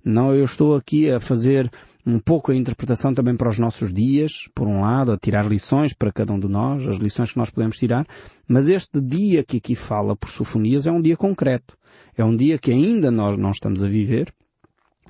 Não, 0.04 0.34
eu 0.34 0.46
estou 0.46 0.76
aqui 0.76 1.10
a 1.10 1.20
fazer 1.20 1.70
um 2.06 2.20
pouco 2.20 2.52
a 2.52 2.56
interpretação 2.56 3.14
também 3.14 3.36
para 3.36 3.50
os 3.50 3.60
nossos 3.60 3.94
dias, 3.94 4.48
por 4.56 4.68
um 4.68 4.82
lado, 4.82 5.12
a 5.12 5.18
tirar 5.18 5.48
lições 5.48 5.94
para 5.94 6.12
cada 6.12 6.34
um 6.34 6.40
de 6.40 6.48
nós, 6.48 6.88
as 6.88 6.98
lições 6.98 7.32
que 7.32 7.38
nós 7.38 7.50
podemos 7.50 7.78
tirar, 7.78 8.06
mas 8.48 8.68
este 8.68 9.00
dia 9.02 9.44
que 9.44 9.58
aqui 9.58 9.76
fala 9.76 10.16
por 10.16 10.30
Sofonias 10.30 10.88
é 10.88 10.92
um 10.92 11.02
dia 11.02 11.18
concreto. 11.18 11.78
É 12.18 12.24
um 12.24 12.36
dia 12.36 12.58
que 12.58 12.72
ainda 12.72 13.12
nós 13.12 13.38
não 13.38 13.52
estamos 13.52 13.84
a 13.84 13.88
viver. 13.88 14.34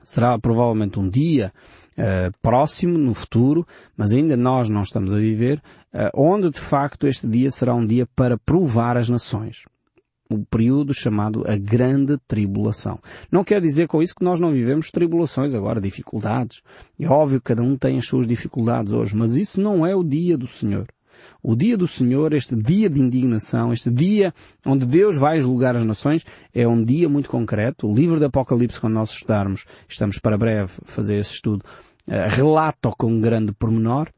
Será 0.10 0.40
provavelmente 0.40 1.00
um 1.00 1.08
dia 1.08 1.54
uh, 1.96 2.36
próximo, 2.42 2.98
no 2.98 3.14
futuro, 3.14 3.64
mas 3.96 4.12
ainda 4.12 4.36
nós 4.36 4.68
não 4.68 4.82
estamos 4.82 5.14
a 5.14 5.18
viver, 5.18 5.62
uh, 5.94 6.10
onde 6.16 6.50
de 6.50 6.60
facto 6.60 7.06
este 7.06 7.28
dia 7.28 7.52
será 7.52 7.76
um 7.76 7.86
dia 7.86 8.08
para 8.16 8.36
provar 8.36 8.98
as 8.98 9.08
nações. 9.08 9.66
O 10.28 10.44
período 10.44 10.96
chamado 10.96 11.44
a 11.48 11.56
Grande 11.56 12.18
Tribulação. 12.28 12.98
Não 13.32 13.44
quer 13.44 13.62
dizer 13.62 13.88
com 13.88 14.02
isso 14.02 14.16
que 14.16 14.26
nós 14.26 14.40
não 14.40 14.52
vivemos 14.52 14.90
tribulações 14.90 15.54
agora, 15.54 15.80
dificuldades. 15.80 16.64
É 17.00 17.08
óbvio 17.08 17.40
que 17.40 17.46
cada 17.46 17.62
um 17.62 17.78
tem 17.78 18.00
as 18.00 18.08
suas 18.08 18.26
dificuldades 18.26 18.92
hoje, 18.92 19.16
mas 19.16 19.36
isso 19.36 19.62
não 19.62 19.86
é 19.86 19.96
o 19.96 20.04
dia 20.04 20.36
do 20.36 20.48
Senhor. 20.48 20.88
O 21.42 21.56
dia 21.56 21.78
do 21.78 21.88
Senhor, 21.88 22.34
este 22.34 22.54
dia 22.54 22.90
de 22.90 23.00
indignação, 23.00 23.72
este 23.72 23.90
dia 23.90 24.34
onde 24.66 24.86
Deus 24.86 25.18
vai 25.18 25.40
julgar 25.40 25.76
as 25.76 25.86
nações, 25.86 26.26
é 26.54 26.68
um 26.68 26.84
dia 26.84 27.08
muito 27.08 27.30
concreto. 27.30 27.88
O 27.88 27.96
livro 27.96 28.20
do 28.20 28.26
Apocalipse, 28.26 28.80
quando 28.80 28.96
nós 28.96 29.12
estudarmos, 29.12 29.66
estamos 29.88 30.20
para 30.20 30.38
breve 30.38 30.74
fazer 30.84 31.16
esse 31.16 31.32
estudo, 31.32 31.64
eh, 32.08 32.28
relata 32.28 32.92
com 32.98 33.22
grande 33.22 33.54
pormenor, 33.54 34.10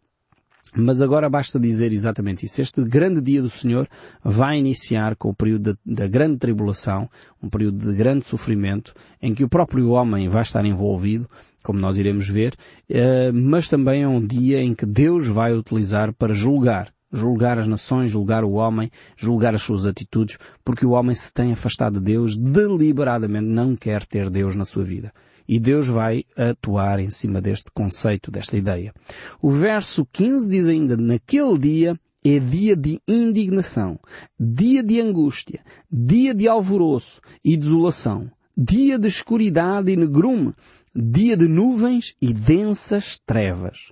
mas 0.75 0.99
agora 0.99 1.29
basta 1.29 1.59
dizer 1.59 1.91
exatamente 1.91 2.45
isso. 2.45 2.59
Este 2.59 2.83
grande 2.83 3.21
dia 3.21 3.41
do 3.41 3.49
Senhor 3.51 3.87
vai 4.23 4.57
iniciar 4.57 5.15
com 5.15 5.29
o 5.29 5.35
período 5.35 5.77
da, 5.85 6.07
grande 6.07 6.37
tribulação, 6.37 7.07
um 7.43 7.49
período 7.49 7.91
de 7.91 7.95
grande 7.95 8.25
sofrimento, 8.25 8.95
em 9.21 9.35
que 9.35 9.43
o 9.43 9.49
próprio 9.49 9.89
homem 9.89 10.27
vai 10.27 10.41
estar 10.41 10.65
envolvido, 10.65 11.29
como 11.61 11.79
nós 11.79 11.97
iremos 11.97 12.27
ver, 12.27 12.55
eh, 12.89 13.31
mas 13.31 13.69
também 13.69 14.01
é 14.01 14.07
um 14.07 14.25
dia 14.25 14.59
em 14.59 14.73
que 14.73 14.87
Deus 14.87 15.27
vai 15.27 15.53
utilizar 15.53 16.13
para 16.13 16.33
julgar. 16.33 16.91
Julgar 17.11 17.57
as 17.57 17.67
nações, 17.67 18.11
julgar 18.11 18.43
o 18.43 18.53
homem, 18.53 18.89
julgar 19.17 19.53
as 19.53 19.61
suas 19.61 19.85
atitudes, 19.85 20.37
porque 20.63 20.85
o 20.85 20.91
homem 20.91 21.15
se 21.15 21.33
tem 21.33 21.51
afastado 21.51 21.99
de 21.99 22.05
Deus 22.05 22.37
deliberadamente, 22.37 23.45
não 23.45 23.75
quer 23.75 24.05
ter 24.05 24.29
Deus 24.29 24.55
na 24.55 24.65
sua 24.65 24.83
vida. 24.83 25.11
E 25.47 25.59
Deus 25.59 25.87
vai 25.87 26.23
atuar 26.37 26.99
em 26.99 27.09
cima 27.09 27.41
deste 27.41 27.69
conceito, 27.73 28.31
desta 28.31 28.55
ideia. 28.55 28.93
O 29.41 29.51
verso 29.51 30.07
15 30.11 30.49
diz 30.49 30.67
ainda, 30.67 30.95
naquele 30.95 31.57
dia 31.57 31.99
é 32.23 32.39
dia 32.39 32.75
de 32.75 32.99
indignação, 33.07 33.99
dia 34.39 34.83
de 34.83 35.01
angústia, 35.01 35.61
dia 35.91 36.33
de 36.33 36.47
alvoroço 36.47 37.19
e 37.43 37.57
desolação, 37.57 38.31
dia 38.55 38.99
de 38.99 39.07
escuridade 39.07 39.91
e 39.91 39.95
negrume, 39.95 40.53
dia 40.95 41.35
de 41.35 41.47
nuvens 41.47 42.15
e 42.21 42.33
densas 42.33 43.19
trevas. 43.25 43.91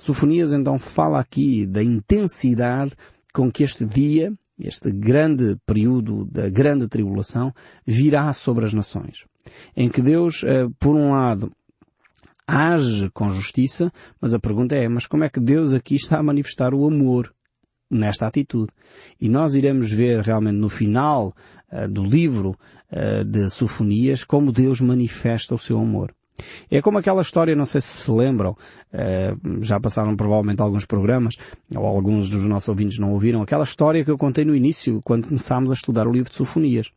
Sofonias 0.00 0.52
então 0.52 0.78
fala 0.78 1.20
aqui 1.20 1.66
da 1.66 1.82
intensidade 1.82 2.92
com 3.32 3.50
que 3.50 3.62
este 3.62 3.84
dia, 3.84 4.32
este 4.58 4.90
grande 4.90 5.56
período 5.66 6.24
da 6.24 6.48
grande 6.48 6.88
tribulação, 6.88 7.52
virá 7.86 8.32
sobre 8.32 8.64
as 8.64 8.72
nações 8.72 9.24
em 9.76 9.88
que 9.88 10.02
Deus, 10.02 10.42
eh, 10.44 10.68
por 10.78 10.94
um 10.94 11.10
lado, 11.10 11.52
age 12.46 13.08
com 13.10 13.30
justiça, 13.30 13.92
mas 14.20 14.34
a 14.34 14.40
pergunta 14.40 14.74
é, 14.74 14.88
mas 14.88 15.06
como 15.06 15.24
é 15.24 15.28
que 15.28 15.40
Deus 15.40 15.72
aqui 15.72 15.94
está 15.94 16.18
a 16.18 16.22
manifestar 16.22 16.74
o 16.74 16.86
amor 16.86 17.32
nesta 17.90 18.26
atitude? 18.26 18.72
E 19.20 19.28
nós 19.28 19.54
iremos 19.54 19.90
ver 19.90 20.20
realmente 20.20 20.56
no 20.56 20.68
final 20.68 21.34
uh, 21.70 21.88
do 21.88 22.04
livro 22.04 22.56
uh, 22.90 23.24
de 23.24 23.48
Sofonias 23.50 24.24
como 24.24 24.52
Deus 24.52 24.80
manifesta 24.80 25.54
o 25.54 25.58
seu 25.58 25.78
amor. 25.78 26.12
É 26.70 26.80
como 26.80 26.98
aquela 26.98 27.22
história, 27.22 27.54
não 27.56 27.66
sei 27.66 27.80
se 27.80 27.88
se 27.88 28.10
lembram, 28.10 28.52
uh, 28.52 29.62
já 29.62 29.78
passaram 29.78 30.16
provavelmente 30.16 30.60
alguns 30.60 30.84
programas, 30.84 31.36
ou 31.74 31.86
alguns 31.86 32.28
dos 32.28 32.44
nossos 32.44 32.68
ouvintes 32.68 32.98
não 32.98 33.12
ouviram, 33.12 33.42
aquela 33.42 33.64
história 33.64 34.04
que 34.04 34.10
eu 34.10 34.18
contei 34.18 34.44
no 34.44 34.54
início, 34.54 35.00
quando 35.04 35.28
começámos 35.28 35.70
a 35.70 35.74
estudar 35.74 36.06
o 36.06 36.12
livro 36.12 36.30
de 36.30 36.36
Sofonias. 36.36 36.92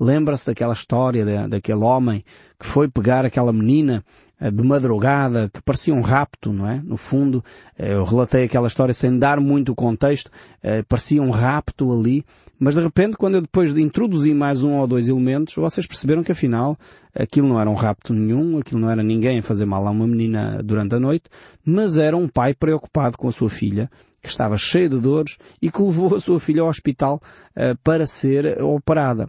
Lembra-se 0.00 0.46
daquela 0.46 0.72
história 0.72 1.46
daquele 1.46 1.80
homem 1.80 2.24
que 2.58 2.66
foi 2.66 2.88
pegar 2.88 3.24
aquela 3.24 3.52
menina 3.52 4.02
de 4.40 4.62
madrugada, 4.62 5.50
que 5.52 5.60
parecia 5.62 5.92
um 5.92 6.00
rapto, 6.00 6.52
não 6.52 6.68
é? 6.68 6.80
No 6.84 6.96
fundo, 6.96 7.38
uh, 7.78 7.82
eu 7.82 8.04
relatei 8.04 8.44
aquela 8.44 8.68
história 8.68 8.94
sem 8.94 9.18
dar 9.18 9.40
muito 9.40 9.74
contexto, 9.74 10.30
parecia 10.88 11.22
um 11.22 11.30
rapto 11.30 11.92
ali, 11.92 12.24
mas 12.58 12.74
de 12.74 12.80
repente, 12.80 13.16
quando 13.16 13.34
eu 13.36 13.40
depois 13.40 13.72
de 13.72 13.80
introduzir 13.80 14.34
mais 14.34 14.62
um 14.62 14.78
ou 14.78 14.86
dois 14.86 15.08
elementos, 15.08 15.54
vocês 15.54 15.86
perceberam 15.86 16.22
que 16.22 16.32
afinal 16.32 16.76
aquilo 17.14 17.48
não 17.48 17.60
era 17.60 17.70
um 17.70 17.74
rapto 17.74 18.12
nenhum, 18.12 18.58
aquilo 18.58 18.80
não 18.80 18.90
era 18.90 19.02
ninguém 19.02 19.38
a 19.38 19.42
fazer 19.42 19.64
mal 19.64 19.86
a 19.86 19.90
uma 19.90 20.06
menina 20.06 20.60
durante 20.62 20.94
a 20.94 21.00
noite, 21.00 21.24
mas 21.64 21.98
era 21.98 22.16
um 22.16 22.28
pai 22.28 22.54
preocupado 22.54 23.16
com 23.16 23.28
a 23.28 23.32
sua 23.32 23.50
filha, 23.50 23.90
que 24.22 24.28
estava 24.28 24.56
cheia 24.56 24.88
de 24.88 25.00
dores 25.00 25.36
e 25.62 25.70
que 25.70 25.80
levou 25.80 26.14
a 26.14 26.20
sua 26.20 26.40
filha 26.40 26.62
ao 26.62 26.68
hospital 26.68 27.20
para 27.82 28.06
ser 28.06 28.60
operada. 28.62 29.28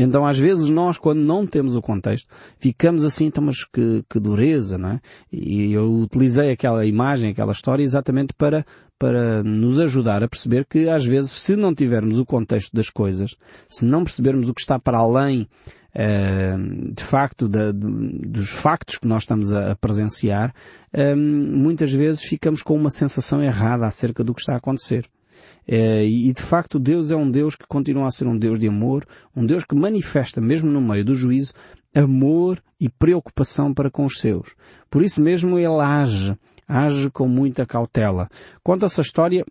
Então, 0.00 0.24
às 0.24 0.38
vezes, 0.38 0.68
nós, 0.70 0.98
quando 0.98 1.20
não 1.20 1.46
temos 1.46 1.76
o 1.76 1.82
contexto, 1.82 2.28
ficamos 2.58 3.04
assim, 3.04 3.26
então, 3.26 3.44
mas 3.44 3.64
que, 3.64 4.04
que 4.08 4.18
dureza, 4.18 4.78
não 4.78 4.92
é? 4.92 5.00
E 5.32 5.72
eu 5.72 5.90
utilizei 6.00 6.50
aquela 6.50 6.86
imagem, 6.86 7.30
aquela 7.30 7.52
história, 7.52 7.82
exatamente 7.82 8.32
para, 8.32 8.64
para 8.98 9.42
nos 9.42 9.78
ajudar 9.78 10.22
a 10.22 10.28
perceber 10.28 10.64
que, 10.64 10.88
às 10.88 11.04
vezes, 11.04 11.32
se 11.32 11.54
não 11.56 11.74
tivermos 11.74 12.18
o 12.18 12.24
contexto 12.24 12.74
das 12.74 12.88
coisas, 12.88 13.36
se 13.68 13.84
não 13.84 14.04
percebermos 14.04 14.48
o 14.48 14.54
que 14.54 14.60
está 14.60 14.78
para 14.78 14.98
além, 14.98 15.46
uh, 15.94 16.92
de 16.94 17.04
facto, 17.04 17.48
da, 17.48 17.72
dos 17.72 18.50
factos 18.50 18.98
que 18.98 19.06
nós 19.06 19.22
estamos 19.22 19.52
a, 19.52 19.72
a 19.72 19.76
presenciar, 19.76 20.54
uh, 20.94 21.16
muitas 21.16 21.92
vezes 21.92 22.22
ficamos 22.22 22.62
com 22.62 22.74
uma 22.74 22.90
sensação 22.90 23.42
errada 23.42 23.86
acerca 23.86 24.24
do 24.24 24.34
que 24.34 24.40
está 24.40 24.54
a 24.54 24.58
acontecer. 24.58 25.06
É, 25.72 26.04
e 26.04 26.32
de 26.32 26.42
facto 26.42 26.80
Deus 26.80 27.12
é 27.12 27.16
um 27.16 27.30
Deus 27.30 27.54
que 27.54 27.64
continua 27.64 28.08
a 28.08 28.10
ser 28.10 28.26
um 28.26 28.36
Deus 28.36 28.58
de 28.58 28.66
amor, 28.66 29.06
um 29.36 29.46
Deus 29.46 29.62
que 29.62 29.76
manifesta, 29.76 30.40
mesmo 30.40 30.68
no 30.68 30.80
meio 30.80 31.04
do 31.04 31.14
juízo, 31.14 31.52
amor 31.94 32.60
e 32.80 32.88
preocupação 32.88 33.72
para 33.72 33.88
com 33.88 34.04
os 34.04 34.18
seus. 34.18 34.56
Por 34.90 35.04
isso 35.04 35.22
mesmo 35.22 35.56
ele 35.56 35.80
age, 35.80 36.36
age 36.66 37.08
com 37.10 37.28
muita 37.28 37.64
cautela. 37.64 38.28
Conta 38.64 38.86
essa 38.86 39.00
história 39.00 39.44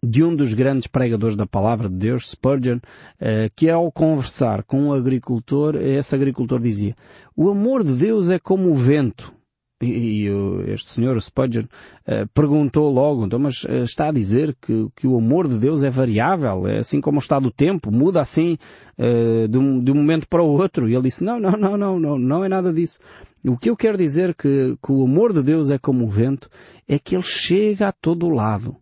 de 0.00 0.22
um 0.22 0.36
dos 0.36 0.54
grandes 0.54 0.86
pregadores 0.86 1.36
da 1.36 1.46
palavra 1.46 1.88
de 1.88 1.96
Deus, 1.96 2.30
Spurgeon, 2.30 2.78
é, 3.18 3.50
que 3.56 3.68
ao 3.68 3.90
conversar 3.90 4.62
com 4.62 4.82
um 4.84 4.92
agricultor, 4.92 5.74
esse 5.74 6.14
agricultor 6.14 6.60
dizia, 6.60 6.94
o 7.36 7.50
amor 7.50 7.82
de 7.82 7.92
Deus 7.92 8.30
é 8.30 8.38
como 8.38 8.70
o 8.70 8.76
vento, 8.76 9.34
e, 9.82 10.26
e 10.26 10.70
este 10.72 10.90
senhor 10.90 11.20
Spurgeon 11.20 11.64
uh, 11.64 12.26
perguntou 12.32 12.90
logo, 12.90 13.26
então, 13.26 13.38
mas 13.38 13.64
uh, 13.64 13.84
está 13.84 14.08
a 14.08 14.12
dizer 14.12 14.56
que, 14.60 14.88
que 14.96 15.06
o 15.06 15.18
amor 15.18 15.48
de 15.48 15.58
Deus 15.58 15.82
é 15.82 15.90
variável, 15.90 16.66
é 16.66 16.78
assim 16.78 17.00
como 17.00 17.18
está 17.18 17.38
do 17.38 17.50
tempo, 17.50 17.90
muda 17.90 18.20
assim 18.20 18.56
uh, 18.98 19.48
de, 19.48 19.58
um, 19.58 19.82
de 19.82 19.90
um 19.92 19.96
momento 19.96 20.28
para 20.28 20.42
o 20.42 20.48
outro. 20.48 20.88
E 20.88 20.94
ele 20.94 21.04
disse, 21.04 21.24
não, 21.24 21.40
não, 21.40 21.52
não, 21.52 21.76
não, 21.76 21.98
não, 21.98 22.18
não 22.18 22.44
é 22.44 22.48
nada 22.48 22.72
disso. 22.72 22.98
O 23.44 23.58
que 23.58 23.68
eu 23.68 23.76
quero 23.76 23.98
dizer 23.98 24.34
que, 24.34 24.76
que 24.82 24.92
o 24.92 25.04
amor 25.04 25.32
de 25.32 25.42
Deus 25.42 25.70
é 25.70 25.78
como 25.78 26.04
o 26.04 26.08
vento, 26.08 26.48
é 26.88 26.98
que 26.98 27.14
ele 27.14 27.24
chega 27.24 27.88
a 27.88 27.92
todo 27.92 28.26
o 28.26 28.30
lado, 28.30 28.76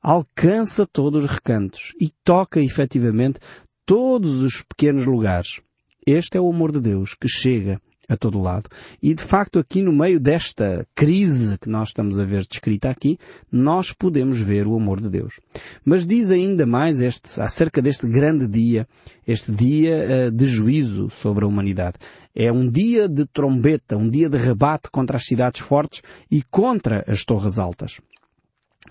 alcança 0.00 0.86
todos 0.86 1.24
os 1.24 1.30
recantos 1.30 1.92
e 2.00 2.10
toca 2.22 2.60
efetivamente 2.60 3.40
todos 3.84 4.42
os 4.42 4.62
pequenos 4.62 5.06
lugares. 5.06 5.60
Este 6.06 6.36
é 6.36 6.40
o 6.40 6.50
amor 6.50 6.70
de 6.70 6.80
Deus 6.80 7.14
que 7.14 7.28
chega 7.28 7.80
a 8.08 8.16
todo 8.16 8.40
lado. 8.40 8.68
E 9.02 9.14
de 9.14 9.22
facto 9.22 9.58
aqui 9.58 9.82
no 9.82 9.92
meio 9.92 10.20
desta 10.20 10.86
crise 10.94 11.58
que 11.58 11.68
nós 11.68 11.88
estamos 11.88 12.18
a 12.18 12.24
ver 12.24 12.44
descrita 12.46 12.90
aqui, 12.90 13.18
nós 13.50 13.92
podemos 13.92 14.40
ver 14.40 14.66
o 14.66 14.76
amor 14.76 15.00
de 15.00 15.08
Deus. 15.08 15.40
Mas 15.84 16.06
diz 16.06 16.30
ainda 16.30 16.66
mais 16.66 17.00
este, 17.00 17.40
acerca 17.40 17.80
deste 17.80 18.06
grande 18.06 18.46
dia, 18.46 18.86
este 19.26 19.52
dia 19.52 20.28
uh, 20.28 20.30
de 20.30 20.46
juízo 20.46 21.08
sobre 21.10 21.44
a 21.44 21.48
humanidade. 21.48 21.96
É 22.34 22.50
um 22.50 22.68
dia 22.68 23.08
de 23.08 23.26
trombeta, 23.26 23.96
um 23.96 24.08
dia 24.08 24.28
de 24.28 24.36
rebate 24.36 24.90
contra 24.90 25.16
as 25.16 25.24
cidades 25.24 25.60
fortes 25.60 26.02
e 26.30 26.42
contra 26.42 27.04
as 27.06 27.24
torres 27.24 27.58
altas. 27.58 28.00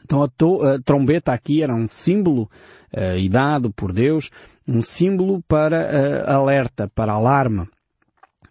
Então 0.04 0.24
a, 0.24 0.28
to, 0.28 0.62
a 0.62 0.80
trombeta 0.82 1.32
aqui 1.32 1.62
era 1.62 1.74
um 1.74 1.88
símbolo 1.88 2.50
uh, 2.94 3.18
e 3.18 3.30
dado 3.30 3.72
por 3.72 3.94
Deus, 3.94 4.30
um 4.68 4.82
símbolo 4.82 5.42
para 5.48 5.78
uh, 5.78 6.30
alerta, 6.30 6.90
para 6.94 7.14
alarme. 7.14 7.68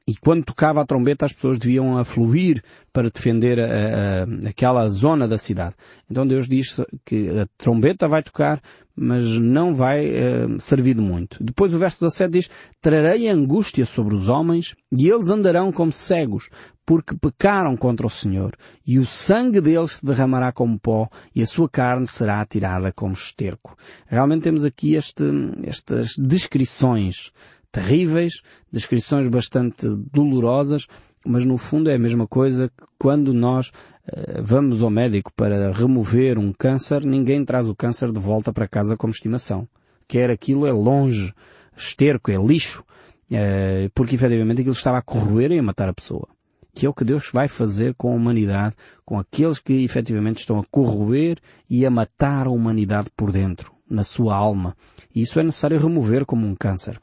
E 0.06 0.14
quando 0.16 0.44
tocava 0.44 0.80
a 0.80 0.86
trombeta 0.86 1.26
as 1.26 1.32
pessoas 1.32 1.58
deviam 1.58 1.96
afluir 1.96 2.62
para 2.92 3.10
defender 3.10 3.60
a, 3.60 3.66
a, 3.66 4.48
aquela 4.48 4.88
zona 4.88 5.28
da 5.28 5.38
cidade. 5.38 5.74
Então 6.10 6.26
Deus 6.26 6.48
diz 6.48 6.80
que 7.04 7.28
a 7.28 7.46
trombeta 7.56 8.08
vai 8.08 8.22
tocar, 8.22 8.60
mas 8.94 9.38
não 9.38 9.74
vai 9.74 10.10
uh, 10.10 10.60
servir 10.60 10.94
de 10.94 11.00
muito. 11.00 11.42
Depois 11.42 11.72
o 11.72 11.78
verso 11.78 12.00
17 12.00 12.30
diz, 12.32 12.50
trarei 12.80 13.28
angústia 13.28 13.86
sobre 13.86 14.14
os 14.14 14.28
homens 14.28 14.74
e 14.90 15.08
eles 15.08 15.30
andarão 15.30 15.72
como 15.72 15.92
cegos, 15.92 16.50
porque 16.84 17.16
pecaram 17.16 17.76
contra 17.76 18.06
o 18.06 18.10
Senhor, 18.10 18.54
e 18.86 18.98
o 18.98 19.06
sangue 19.06 19.60
deles 19.60 19.92
se 19.92 20.04
derramará 20.04 20.52
como 20.52 20.78
pó, 20.78 21.08
e 21.34 21.42
a 21.42 21.46
sua 21.46 21.68
carne 21.68 22.06
será 22.06 22.40
atirada 22.40 22.92
como 22.92 23.14
esterco. 23.14 23.76
Realmente 24.06 24.42
temos 24.42 24.64
aqui 24.64 24.94
este, 24.94 25.24
estas 25.64 26.16
descrições 26.18 27.32
terríveis, 27.72 28.42
descrições 28.70 29.26
bastante 29.26 29.86
dolorosas, 30.12 30.86
mas 31.24 31.44
no 31.44 31.56
fundo 31.56 31.88
é 31.90 31.94
a 31.94 31.98
mesma 31.98 32.26
coisa 32.26 32.68
que 32.68 32.84
quando 32.98 33.32
nós 33.32 33.68
uh, 33.68 34.42
vamos 34.42 34.82
ao 34.82 34.90
médico 34.90 35.32
para 35.34 35.72
remover 35.72 36.38
um 36.38 36.52
câncer, 36.52 37.04
ninguém 37.04 37.44
traz 37.44 37.68
o 37.68 37.74
câncer 37.74 38.12
de 38.12 38.20
volta 38.20 38.52
para 38.52 38.68
casa 38.68 38.96
como 38.96 39.12
estimação. 39.12 39.66
Quer 40.06 40.30
aquilo 40.30 40.66
é 40.66 40.72
longe, 40.72 41.32
esterco, 41.76 42.30
é 42.30 42.36
lixo, 42.36 42.84
uh, 43.30 43.90
porque 43.94 44.14
efetivamente 44.14 44.60
aquilo 44.60 44.74
estava 44.74 44.98
a 44.98 45.02
corroer 45.02 45.50
e 45.52 45.58
a 45.58 45.62
matar 45.62 45.88
a 45.88 45.94
pessoa. 45.94 46.28
Que 46.74 46.86
é 46.86 46.88
o 46.88 46.94
que 46.94 47.04
Deus 47.04 47.30
vai 47.32 47.48
fazer 47.48 47.94
com 47.94 48.12
a 48.12 48.14
humanidade, 48.14 48.74
com 49.04 49.18
aqueles 49.18 49.58
que 49.58 49.84
efetivamente 49.84 50.38
estão 50.38 50.58
a 50.58 50.64
corroer 50.70 51.38
e 51.68 51.84
a 51.84 51.90
matar 51.90 52.46
a 52.46 52.50
humanidade 52.50 53.08
por 53.14 53.30
dentro, 53.30 53.72
na 53.88 54.04
sua 54.04 54.34
alma. 54.34 54.74
E 55.14 55.20
isso 55.20 55.38
é 55.38 55.42
necessário 55.42 55.78
remover 55.78 56.24
como 56.24 56.46
um 56.46 56.54
câncer. 56.54 56.98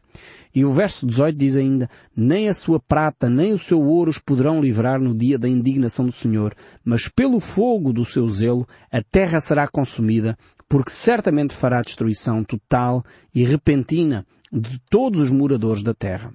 E 0.53 0.65
o 0.65 0.73
verso 0.73 1.05
18 1.05 1.37
diz 1.37 1.55
ainda, 1.55 1.89
nem 2.15 2.49
a 2.49 2.53
sua 2.53 2.79
prata, 2.79 3.29
nem 3.29 3.53
o 3.53 3.59
seu 3.59 3.81
ouro 3.81 4.09
os 4.09 4.17
poderão 4.17 4.59
livrar 4.59 4.99
no 4.99 5.13
dia 5.13 5.37
da 5.37 5.47
indignação 5.47 6.05
do 6.05 6.11
Senhor, 6.11 6.55
mas 6.83 7.07
pelo 7.07 7.39
fogo 7.39 7.93
do 7.93 8.03
seu 8.03 8.27
zelo 8.29 8.67
a 8.91 9.01
terra 9.03 9.39
será 9.39 9.67
consumida, 9.67 10.37
porque 10.67 10.91
certamente 10.91 11.53
fará 11.53 11.81
destruição 11.81 12.43
total 12.43 13.03
e 13.33 13.43
repentina 13.43 14.25
de 14.51 14.79
todos 14.89 15.21
os 15.21 15.29
moradores 15.29 15.83
da 15.83 15.93
terra. 15.93 16.33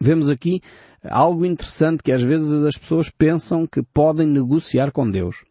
Vemos 0.00 0.28
aqui 0.28 0.60
algo 1.04 1.44
interessante 1.44 2.02
que 2.02 2.12
às 2.12 2.22
vezes 2.22 2.52
as 2.64 2.76
pessoas 2.76 3.08
pensam 3.08 3.66
que 3.66 3.82
podem 3.82 4.26
negociar 4.26 4.90
com 4.90 5.08
Deus. 5.08 5.44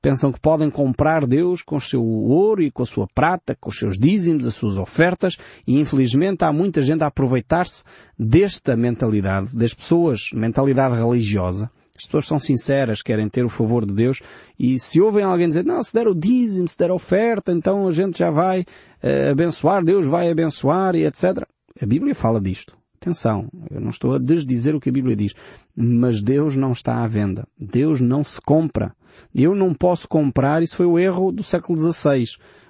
Pensam 0.00 0.30
que 0.30 0.40
podem 0.40 0.70
comprar 0.70 1.26
Deus 1.26 1.62
com 1.62 1.76
o 1.76 1.80
seu 1.80 2.02
ouro 2.02 2.62
e 2.62 2.70
com 2.70 2.82
a 2.82 2.86
sua 2.86 3.06
prata, 3.12 3.56
com 3.60 3.70
os 3.70 3.78
seus 3.78 3.98
dízimos, 3.98 4.46
as 4.46 4.54
suas 4.54 4.76
ofertas, 4.76 5.36
e 5.66 5.80
infelizmente 5.80 6.44
há 6.44 6.52
muita 6.52 6.82
gente 6.82 7.02
a 7.02 7.08
aproveitar-se 7.08 7.82
desta 8.18 8.76
mentalidade, 8.76 9.56
das 9.56 9.74
pessoas, 9.74 10.30
mentalidade 10.32 10.94
religiosa. 10.94 11.70
As 11.96 12.04
pessoas 12.04 12.26
são 12.26 12.38
sinceras, 12.38 13.00
querem 13.00 13.28
ter 13.28 13.44
o 13.44 13.48
favor 13.48 13.86
de 13.86 13.94
Deus, 13.94 14.20
e 14.58 14.78
se 14.78 15.00
ouvem 15.00 15.24
alguém 15.24 15.48
dizer, 15.48 15.64
não, 15.64 15.82
se 15.82 15.94
der 15.94 16.06
o 16.06 16.14
dízimo, 16.14 16.68
se 16.68 16.76
der 16.76 16.90
a 16.90 16.94
oferta, 16.94 17.52
então 17.52 17.88
a 17.88 17.92
gente 17.92 18.18
já 18.18 18.30
vai 18.30 18.60
uh, 18.60 19.30
abençoar, 19.30 19.82
Deus 19.82 20.06
vai 20.06 20.30
abençoar, 20.30 20.94
e 20.94 21.06
etc. 21.06 21.42
A 21.80 21.86
Bíblia 21.86 22.14
fala 22.14 22.40
disto. 22.40 22.76
Atenção, 23.00 23.48
eu 23.70 23.80
não 23.80 23.90
estou 23.90 24.14
a 24.14 24.18
desdizer 24.18 24.74
o 24.74 24.80
que 24.80 24.88
a 24.88 24.92
Bíblia 24.92 25.14
diz, 25.14 25.34
mas 25.76 26.22
Deus 26.22 26.56
não 26.56 26.72
está 26.72 27.04
à 27.04 27.06
venda. 27.06 27.46
Deus 27.58 28.00
não 28.00 28.24
se 28.24 28.40
compra. 28.40 28.94
Eu 29.34 29.54
não 29.54 29.74
posso 29.74 30.08
comprar, 30.08 30.62
isso 30.62 30.76
foi 30.76 30.86
o 30.86 30.98
erro 30.98 31.30
do 31.30 31.42
século 31.42 31.78
XVI, 31.78 32.24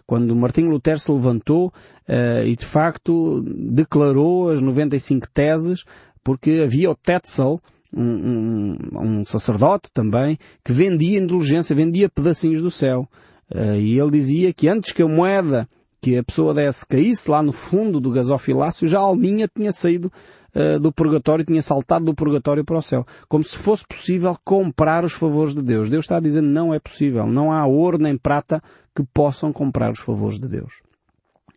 quando 0.06 0.34
Martinho 0.34 0.70
Lutero 0.70 0.98
se 0.98 1.10
levantou 1.10 1.68
uh, 1.68 2.46
e 2.46 2.56
de 2.56 2.66
facto 2.66 3.42
declarou 3.42 4.50
as 4.50 4.60
95 4.60 5.28
teses, 5.32 5.84
porque 6.22 6.62
havia 6.64 6.90
o 6.90 6.94
Tetzel, 6.94 7.60
um, 7.94 8.02
um, 8.02 8.78
um, 9.00 9.24
sacerdote 9.24 9.90
também, 9.92 10.38
que 10.64 10.72
vendia 10.72 11.18
indulgência, 11.18 11.74
vendia 11.74 12.08
pedacinhos 12.08 12.60
do 12.60 12.70
céu. 12.70 13.08
Uh, 13.48 13.76
e 13.76 13.98
ele 13.98 14.10
dizia 14.10 14.52
que 14.52 14.68
antes 14.68 14.92
que 14.92 15.02
a 15.02 15.08
moeda 15.08 15.68
que 16.06 16.16
a 16.16 16.22
pessoa 16.22 16.54
desse 16.54 16.86
caísse 16.86 17.28
lá 17.28 17.42
no 17.42 17.52
fundo 17.52 17.98
do 18.00 18.12
gasofilácio, 18.12 18.86
já 18.86 19.00
a 19.00 19.02
alminha 19.02 19.48
tinha 19.52 19.72
saído 19.72 20.12
uh, 20.54 20.78
do 20.78 20.92
purgatório, 20.92 21.44
tinha 21.44 21.60
saltado 21.60 22.04
do 22.04 22.14
purgatório 22.14 22.64
para 22.64 22.78
o 22.78 22.80
céu. 22.80 23.04
Como 23.28 23.42
se 23.42 23.58
fosse 23.58 23.84
possível 23.84 24.36
comprar 24.44 25.04
os 25.04 25.12
favores 25.12 25.52
de 25.52 25.60
Deus. 25.60 25.90
Deus 25.90 26.04
está 26.04 26.20
dizer 26.20 26.42
não 26.42 26.72
é 26.72 26.78
possível. 26.78 27.26
Não 27.26 27.52
há 27.52 27.66
ouro 27.66 27.98
nem 27.98 28.16
prata 28.16 28.62
que 28.94 29.02
possam 29.02 29.52
comprar 29.52 29.90
os 29.90 29.98
favores 29.98 30.38
de 30.38 30.46
Deus. 30.46 30.74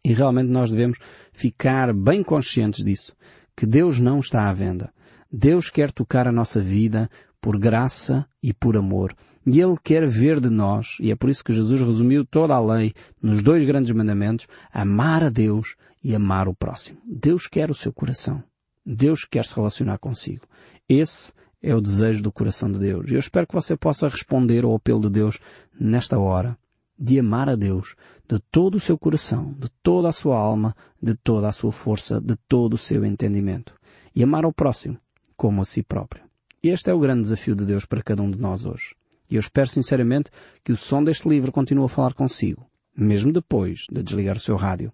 E 0.04 0.14
realmente 0.14 0.50
nós 0.50 0.72
devemos 0.72 0.98
ficar 1.32 1.94
bem 1.94 2.24
conscientes 2.24 2.84
disso. 2.84 3.16
Que 3.56 3.68
Deus 3.68 4.00
não 4.00 4.20
está 4.20 4.50
à 4.50 4.54
venda. 4.54 4.92
Deus 5.32 5.70
quer 5.70 5.92
tocar 5.92 6.28
a 6.28 6.32
nossa 6.32 6.60
vida 6.60 7.08
por 7.42 7.58
graça 7.58 8.28
e 8.42 8.54
por 8.54 8.76
amor. 8.76 9.16
E 9.46 9.60
Ele 9.62 9.76
quer 9.84 10.08
ver 10.08 10.40
de 10.40 10.50
nós, 10.50 10.98
e 11.00 11.12
é 11.12 11.16
por 11.16 11.30
isso 11.30 11.44
que 11.44 11.54
Jesus 11.54 11.82
resumiu 11.82 12.26
toda 12.26 12.54
a 12.54 12.60
lei 12.60 12.94
nos 13.22 13.42
dois 13.42 13.64
grandes 13.64 13.94
mandamentos, 13.94 14.48
amar 14.72 15.24
a 15.24 15.30
Deus 15.30 15.76
e 16.04 16.16
amar 16.16 16.48
o 16.48 16.56
próximo. 16.56 17.00
Deus 17.06 17.48
quer 17.48 17.72
o 17.72 17.76
seu 17.76 17.94
coração. 17.94 18.44
Deus 18.86 19.26
quer 19.26 19.46
se 19.46 19.56
relacionar 19.56 19.98
consigo. 20.00 20.46
Esse 20.88 21.34
é 21.62 21.76
o 21.76 21.82
desejo 21.82 22.24
do 22.24 22.32
coração 22.32 22.72
de 22.72 22.80
Deus. 22.80 23.10
E 23.10 23.14
eu 23.14 23.20
espero 23.20 23.48
que 23.48 23.54
você 23.54 23.76
possa 23.76 24.08
responder 24.08 24.64
ao 24.64 24.76
apelo 24.76 25.02
de 25.02 25.10
Deus 25.10 25.40
nesta 25.80 26.18
hora, 26.18 26.58
de 26.98 27.20
amar 27.20 27.50
a 27.50 27.56
Deus 27.56 27.96
de 28.28 28.40
todo 28.52 28.76
o 28.76 28.80
seu 28.80 28.98
coração, 28.98 29.54
de 29.58 29.68
toda 29.82 30.10
a 30.10 30.14
sua 30.14 30.38
alma, 30.38 30.76
de 31.02 31.16
toda 31.16 31.48
a 31.48 31.52
sua 31.52 31.72
força, 31.72 32.22
de 32.22 32.36
todo 32.48 32.74
o 32.74 32.78
seu 32.78 33.04
entendimento. 33.04 33.74
E 34.16 34.24
amar 34.24 34.46
ao 34.46 34.54
próximo 34.54 34.98
como 35.36 35.62
a 35.62 35.66
si 35.66 35.82
próprio. 35.82 36.29
Este 36.62 36.90
é 36.90 36.94
o 36.94 37.00
grande 37.00 37.22
desafio 37.22 37.56
de 37.56 37.66
Deus 37.66 37.86
para 37.86 38.04
cada 38.04 38.22
um 38.22 38.30
de 38.30 38.38
nós 38.38 38.66
hoje. 38.66 38.94
E 39.30 39.36
eu 39.36 39.40
espero 39.40 39.70
sinceramente 39.70 40.30
que 40.62 40.74
o 40.74 40.78
som 40.78 41.02
deste 41.02 41.30
livro 41.30 41.54
continue 41.54 41.86
a 41.86 41.88
falar 41.88 42.14
consigo, 42.14 42.70
mesmo 42.94 43.32
depois 43.32 43.86
de 43.90 44.04
desligar 44.04 44.36
o 44.36 44.42
seu 44.42 44.58
rádio. 44.58 44.92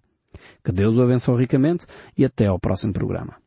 Que 0.64 0.70
Deus 0.70 0.96
o 0.96 1.02
abençoe 1.02 1.40
ricamente 1.40 1.84
e 2.16 2.24
até 2.24 2.46
ao 2.46 2.60
próximo 2.60 2.92
programa. 2.92 3.36